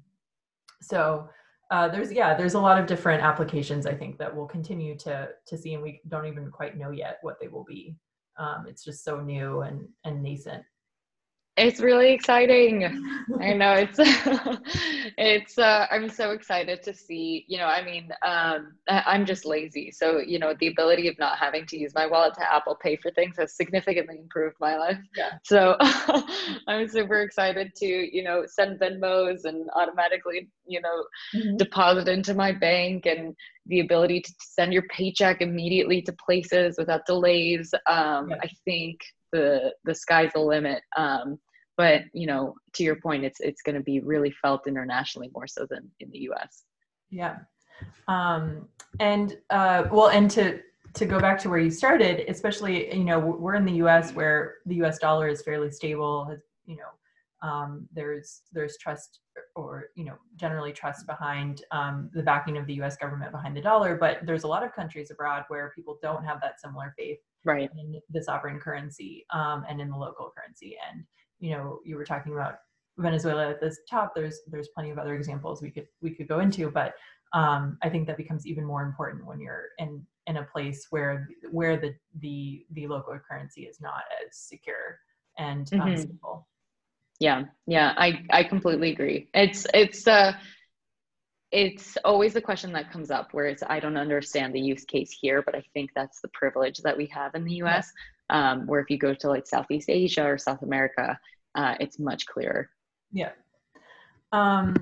[0.80, 1.28] so
[1.72, 5.30] uh, there's yeah, there's a lot of different applications I think that we'll continue to
[5.44, 7.96] to see, and we don't even quite know yet what they will be.
[8.36, 10.62] Um, it's just so new and and nascent.
[11.56, 12.84] It's really exciting.
[13.40, 13.96] I know it's
[15.16, 19.92] it's uh I'm so excited to see, you know, I mean, um I'm just lazy.
[19.92, 22.96] So, you know, the ability of not having to use my wallet to Apple Pay
[22.96, 24.98] for things has significantly improved my life.
[25.16, 25.30] Yeah.
[25.44, 25.76] So,
[26.66, 31.04] I'm super excited to, you know, send Venmos and automatically, you know,
[31.36, 31.56] mm-hmm.
[31.56, 33.32] deposit into my bank and
[33.66, 37.72] the ability to send your paycheck immediately to places without delays.
[37.86, 38.38] Um yeah.
[38.42, 38.98] I think
[39.34, 40.82] the the sky's the limit.
[40.96, 41.38] Um,
[41.76, 45.46] but you know, to your point, it's it's going to be really felt internationally more
[45.46, 46.64] so than in the U.S.
[47.10, 47.38] Yeah,
[48.08, 48.68] um,
[49.00, 50.60] and uh, well, and to
[50.94, 54.12] to go back to where you started, especially you know we're in the U.S.
[54.12, 54.98] where the U.S.
[54.98, 56.24] dollar is fairly stable.
[56.26, 59.20] Has you know um, there's there's trust
[59.56, 62.96] or you know generally trust behind um, the backing of the U.S.
[62.96, 66.40] government behind the dollar, but there's a lot of countries abroad where people don't have
[66.40, 71.04] that similar faith right in the sovereign currency um, and in the local currency and
[71.44, 72.54] you know you were talking about
[72.96, 76.40] venezuela at the top there's there's plenty of other examples we could we could go
[76.40, 76.94] into but
[77.34, 81.28] um, i think that becomes even more important when you're in in a place where
[81.50, 84.98] where the the the local currency is not as secure
[85.38, 86.00] and um, mm-hmm.
[86.00, 86.48] stable
[87.20, 90.32] yeah yeah i i completely agree it's it's uh
[91.52, 95.10] it's always the question that comes up where it's i don't understand the use case
[95.20, 97.90] here but i think that's the privilege that we have in the us
[98.30, 98.52] yeah.
[98.52, 101.18] um, where if you go to like southeast asia or south america
[101.54, 102.68] uh, it's much clearer
[103.12, 103.30] yeah
[104.32, 104.74] um,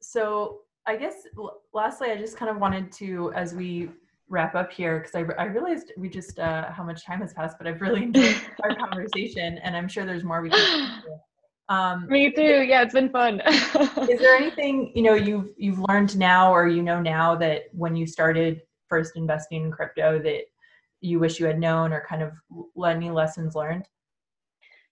[0.00, 1.26] so i guess
[1.72, 3.90] lastly i just kind of wanted to as we
[4.28, 7.56] wrap up here because I, I realized we just uh, how much time has passed
[7.58, 11.02] but i've really enjoyed our conversation and i'm sure there's more we can
[11.68, 12.62] um, Me too.
[12.62, 13.40] Yeah, it's been fun.
[13.46, 17.96] is there anything you know you've you've learned now, or you know now that when
[17.96, 20.42] you started first investing in crypto that
[21.00, 22.32] you wish you had known, or kind of
[22.86, 23.86] any lessons learned?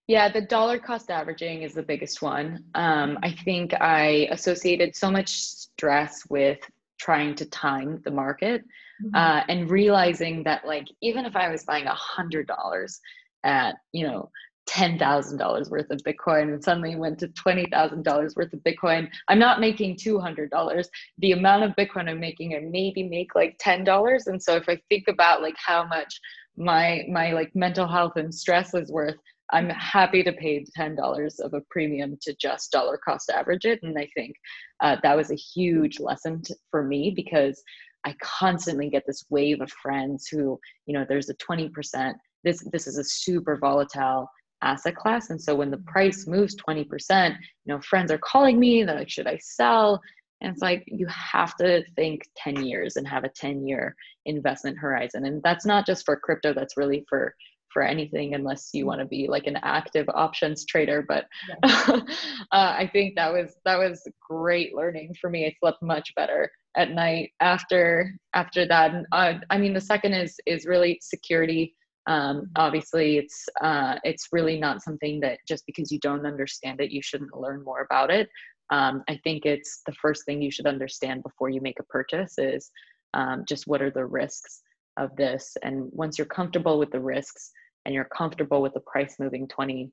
[0.09, 2.65] Yeah, the dollar cost averaging is the biggest one.
[2.75, 6.59] Um, I think I associated so much stress with
[6.99, 8.63] trying to time the market
[9.03, 9.15] mm-hmm.
[9.15, 13.01] uh, and realizing that like even if I was buying a hundred dollars
[13.45, 14.31] at you know
[14.69, 19.09] $10,000 worth of Bitcoin and suddenly went to $20,000 worth of Bitcoin.
[19.29, 20.87] I'm not making $200.
[21.19, 24.27] The amount of Bitcoin I'm making, I maybe make like $10.
[24.27, 26.21] And so if I think about like how much
[26.57, 29.17] my, my like mental health and stress is worth,
[29.51, 33.81] I'm happy to pay $10 of a premium to just dollar cost average it.
[33.83, 34.35] And I think
[34.81, 37.63] uh, that was a huge lesson to, for me because
[38.05, 42.15] I constantly get this wave of friends who, you know, there's a 20%.
[42.45, 44.27] This, this is a super volatile
[44.63, 45.31] asset class.
[45.31, 47.37] And so when the price moves 20%, you
[47.67, 50.01] know, friends are calling me, they're like, should I sell?
[50.43, 53.95] and it's like you have to think 10 years and have a 10 year
[54.27, 57.35] investment horizon and that's not just for crypto that's really for
[57.73, 61.87] for anything unless you want to be like an active options trader but yeah.
[61.89, 62.03] uh,
[62.53, 65.47] i think that was that was great learning for me.
[65.47, 68.95] I slept much better at night after after that.
[68.95, 71.75] And, uh, i mean the second is is really security.
[72.09, 76.91] Um, obviously it's uh, it's really not something that just because you don't understand it
[76.91, 78.29] you shouldn't learn more about it.
[78.71, 82.35] Um, i think it's the first thing you should understand before you make a purchase
[82.39, 82.71] is
[83.15, 84.63] um, just what are the risks
[84.97, 85.57] of this.
[85.63, 87.51] And once you're comfortable with the risks
[87.85, 89.91] and you're comfortable with the price moving 20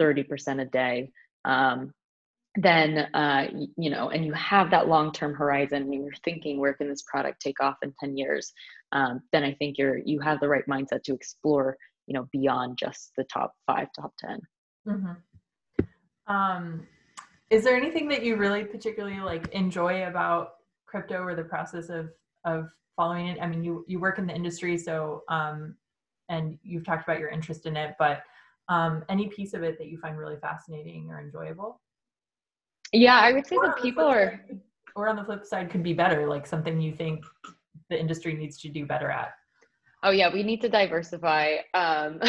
[0.00, 1.10] 30% a day
[1.44, 1.92] um,
[2.56, 6.88] then uh, you know and you have that long-term horizon and you're thinking where can
[6.88, 8.52] this product take off in 10 years?
[8.92, 11.76] Um, then i think you're you have the right mindset to explore
[12.06, 14.40] you know beyond just the top five top 10
[14.86, 16.32] mm-hmm.
[16.34, 16.86] um,
[17.48, 20.54] is there anything that you really particularly like enjoy about
[20.86, 22.10] crypto or the process of
[22.44, 23.38] of following it?
[23.40, 25.74] I mean you you work in the industry so um,
[26.28, 28.22] and you've talked about your interest in it, but
[28.68, 31.80] um, any piece of it that you find really fascinating or enjoyable?
[32.92, 34.40] Yeah, I would say that people are.
[34.48, 34.60] Side,
[34.94, 37.24] or on the flip side, could be better, like something you think
[37.88, 39.32] the industry needs to do better at.
[40.04, 41.58] Oh yeah, we need to diversify.
[41.74, 42.18] Um,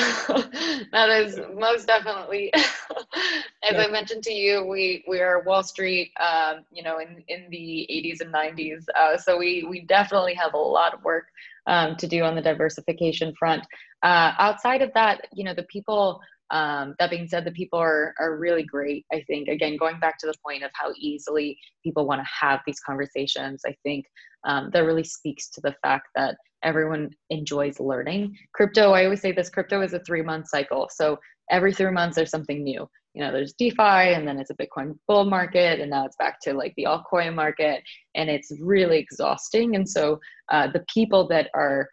[0.92, 2.54] that is most definitely.
[2.56, 3.82] As yeah.
[3.82, 7.88] I mentioned to you, we we are Wall Street, um, you know, in in the
[7.90, 8.86] 80s and 90s.
[8.96, 11.26] Uh, so we we definitely have a lot of work
[11.68, 13.66] um, to do on the diversification front.
[14.02, 16.20] Uh, outside of that, you know, the people.
[16.52, 19.06] Um, that being said, the people are are really great.
[19.12, 22.60] I think again, going back to the point of how easily people want to have
[22.68, 24.06] these conversations, I think
[24.44, 28.38] um, that really speaks to the fact that everyone enjoys learning.
[28.54, 30.90] Crypto, I always say this: crypto is a three month cycle.
[30.92, 31.18] So
[31.50, 34.98] every three months there's something new you know there's defi and then it's a bitcoin
[35.08, 37.84] bull market and now it's back to like the altcoin market
[38.16, 39.76] and it's really exhausting.
[39.76, 40.20] And so
[40.52, 41.90] uh, the people that are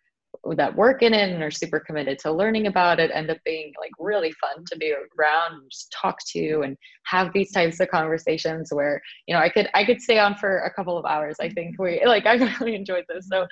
[0.57, 3.73] that work in it and are super committed to learning about it end up being
[3.81, 7.89] like really fun to be around and just talk to and have these types of
[7.91, 11.37] conversations where you know i could i could stay on for a couple of hours.
[11.41, 13.29] I think we like i really enjoyed this.
[13.29, 13.47] So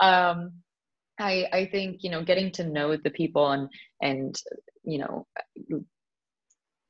[0.00, 0.52] um
[1.20, 3.68] i i think you know getting to know the people and
[4.02, 4.36] and
[4.82, 5.26] you know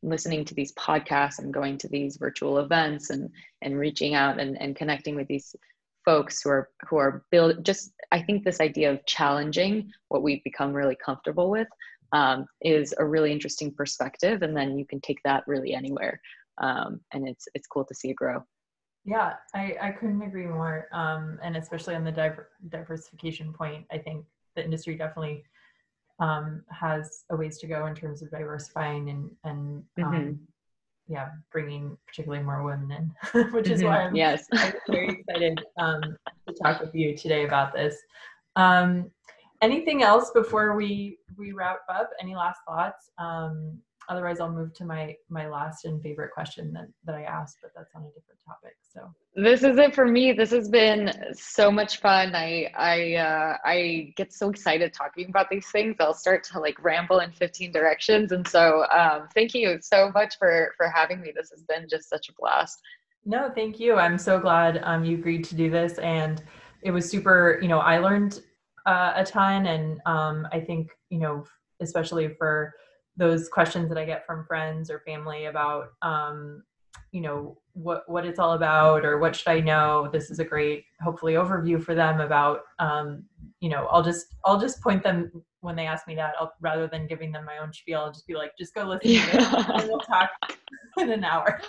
[0.05, 3.31] listening to these podcasts and going to these virtual events and
[3.63, 5.57] and reaching out and, and connecting with these
[6.05, 10.45] folks who are who are build just i think this idea of challenging what we've
[10.45, 11.69] become really comfortable with
[12.15, 16.21] um, is a really interesting perspective and then you can take that really anywhere.
[16.59, 18.43] Um, and it's it's cool to see it grow.
[19.05, 20.87] Yeah i i couldn't agree more.
[20.93, 24.25] Um, and especially on the diver- diversification point i think
[24.55, 25.45] the industry definitely
[26.19, 30.33] um, has a ways to go in terms of diversifying and and um, mm-hmm.
[31.09, 33.89] yeah, bringing particularly more women in, which is mm-hmm.
[33.89, 34.47] why I'm, yes.
[34.53, 36.03] I'm very excited um,
[36.49, 37.97] to talk with you today about this.
[38.57, 39.11] Um,
[39.63, 42.11] anything else before we we wrap up?
[42.21, 43.11] Any last thoughts?
[44.09, 47.71] Otherwise i'll move to my my last and favorite question that, that i asked but
[47.77, 49.13] that's on a different topic so.
[49.37, 50.33] This is it for me.
[50.33, 52.37] This has been so much fun.
[52.37, 55.97] I i uh, i get so excited talking about these things.
[55.99, 60.39] I'll start to like ramble in 15 directions and so um, thank you so much
[60.39, 61.33] for for having me.
[61.35, 62.81] This has been just such a blast.
[63.25, 63.95] No thank you.
[63.95, 66.41] I'm so glad um, you agreed to do this and
[66.85, 68.43] it was super you know i learned
[68.87, 71.45] uh, a ton and um, i think you know
[71.81, 72.73] especially for
[73.17, 76.63] those questions that I get from friends or family about, um,
[77.13, 80.09] you know, what what it's all about or what should I know.
[80.13, 83.25] This is a great, hopefully, overview for them about, um,
[83.61, 86.87] you know, I'll just I'll just point them when they ask me that, I'll, rather
[86.87, 88.01] than giving them my own spiel.
[88.01, 89.31] I'll just be like, just go listen yeah.
[89.31, 90.31] to this, and we'll talk
[90.99, 91.61] in an hour.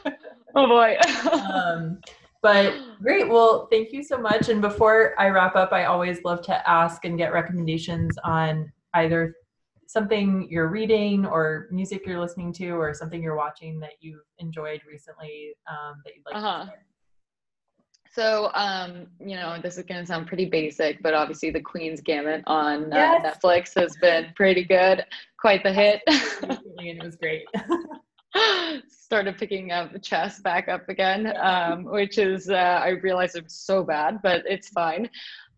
[0.55, 0.97] oh boy.
[1.31, 1.99] um,
[2.41, 3.27] but great.
[3.27, 4.49] Well, thank you so much.
[4.49, 9.33] And before I wrap up, I always love to ask and get recommendations on either
[9.87, 14.81] something you're reading or music you're listening to or something you're watching that you've enjoyed
[14.87, 16.65] recently um, that you'd like uh-huh.
[16.65, 16.85] to share?
[18.15, 21.99] So, um, you know, this is going to sound pretty basic, but obviously the Queen's
[21.99, 23.37] Gambit on uh, yes.
[23.43, 25.05] Netflix has been pretty good,
[25.37, 26.01] quite the hit.
[26.07, 27.43] and it was great.
[28.89, 33.49] Started picking up the chess back up again, um, which is, uh, I realize I'm
[33.49, 35.09] so bad, but it's fine.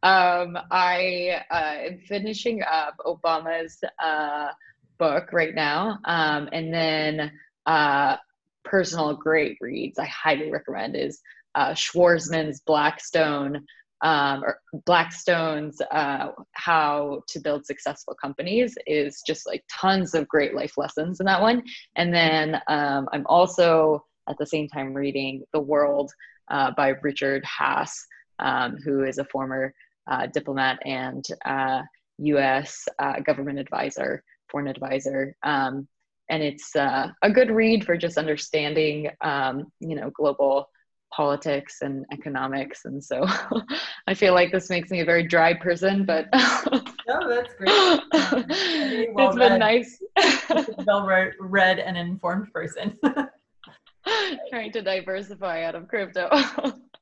[0.03, 4.49] Um, I uh, am finishing up Obama's uh,
[4.97, 7.31] book right now, um, and then
[7.65, 8.17] uh,
[8.63, 11.21] personal great reads I highly recommend is
[11.55, 13.65] uh, Schwarzman's Blackstone.
[14.03, 20.53] Um, or Blackstone's uh, How to Build Successful Companies is just like tons of great
[20.53, 21.63] life lessons in that one.
[21.95, 26.11] And then um, I'm also at the same time reading The World
[26.51, 28.05] uh, by Richard Haass,
[28.37, 29.73] um, who is a former
[30.07, 31.25] uh, diplomat and
[32.19, 32.87] U.S.
[32.99, 35.35] Uh, uh, government advisor, foreign advisor.
[35.43, 35.87] Um,
[36.29, 40.69] and it's uh, a good read for just understanding, um, you know, global
[41.13, 42.83] politics and economics.
[42.83, 43.25] And so
[44.07, 46.27] I feel like this makes me a very dry person, but
[47.07, 47.69] no, that's great.
[49.13, 49.99] well it's been nice.
[50.85, 51.07] well
[51.39, 52.97] read and informed person.
[54.49, 56.29] Trying to diversify out of crypto.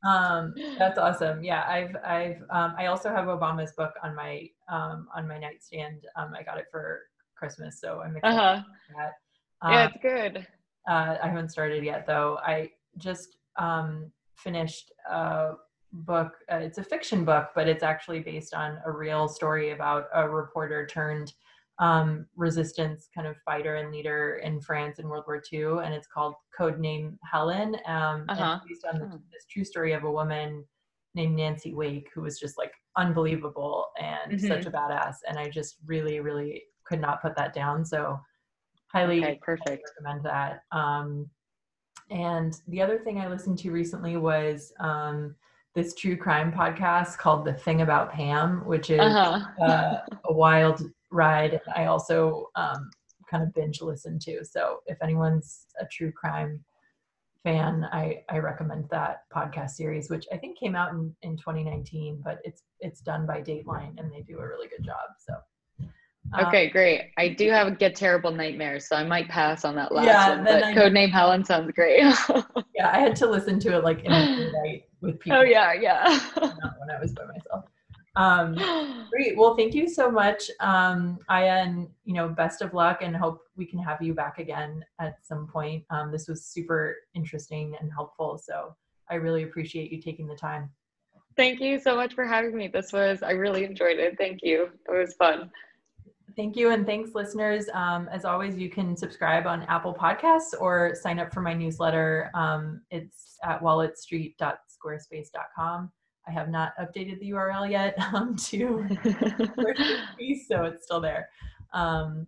[0.03, 1.43] Um, that's awesome.
[1.43, 6.05] Yeah, I've I've um, I also have Obama's book on my um, on my nightstand.
[6.15, 7.01] Um, I got it for
[7.35, 8.63] Christmas, so I'm excited uh-huh.
[8.97, 9.13] that.
[9.61, 10.47] Um, yeah, it's good.
[10.87, 12.37] Uh, I haven't started yet though.
[12.45, 15.53] I just um, finished a
[15.91, 16.33] book.
[16.51, 20.27] Uh, it's a fiction book, but it's actually based on a real story about a
[20.29, 21.33] reporter turned
[21.79, 26.07] um, resistance kind of fighter and leader in France in World War II, and it's
[26.07, 27.75] called Codename Helen.
[27.85, 28.59] Um, uh-huh.
[28.67, 29.17] based on the, hmm.
[29.31, 30.63] this true story of a woman
[31.15, 34.47] named Nancy Wake, who was just like unbelievable and mm-hmm.
[34.47, 35.15] such a badass.
[35.27, 37.85] And I just really, really could not put that down.
[37.85, 38.19] So
[38.91, 39.89] highly, okay, perfect.
[39.97, 40.61] recommend that.
[40.71, 41.29] Um,
[42.11, 45.35] and the other thing I listened to recently was um,
[45.73, 49.63] this true crime podcast called The Thing About Pam, which is uh-huh.
[49.63, 50.81] uh, a wild
[51.15, 51.59] ride.
[51.75, 52.91] I also um,
[53.29, 54.43] kind of binge listen to.
[54.43, 56.63] So if anyone's a true crime
[57.43, 62.21] fan, I, I recommend that podcast series, which I think came out in, in 2019,
[62.23, 65.07] but it's it's done by Dateline and they do a really good job.
[65.19, 65.87] So
[66.33, 67.11] um, okay, great.
[67.17, 70.35] I do have a get terrible nightmares, so I might pass on that last yeah,
[70.35, 70.43] one.
[70.43, 72.01] But I, Codename Helen sounds great.
[72.75, 75.39] yeah, I had to listen to it like in night with people.
[75.39, 76.19] Oh yeah, yeah.
[76.35, 77.65] not when I was by myself.
[78.15, 78.55] Um,
[79.11, 79.37] great.
[79.37, 83.41] Well, thank you so much, um, Aya, and you know, best of luck, and hope
[83.55, 85.83] we can have you back again at some point.
[85.89, 88.75] Um, this was super interesting and helpful, so
[89.09, 90.69] I really appreciate you taking the time.
[91.37, 92.67] Thank you so much for having me.
[92.67, 94.17] This was I really enjoyed it.
[94.17, 94.69] Thank you.
[94.87, 95.51] It was fun.
[96.35, 96.71] Thank you.
[96.71, 97.69] And thanks, listeners.
[97.73, 102.29] Um, as always, you can subscribe on Apple Podcasts or sign up for my newsletter.
[102.33, 105.91] Um, it's at walletstreet.squarespace.com.
[106.27, 108.87] I have not updated the URL yet um, to
[110.47, 111.29] so it's still there.
[111.73, 112.27] Um,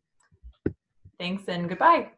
[1.18, 2.12] thanks and goodbye.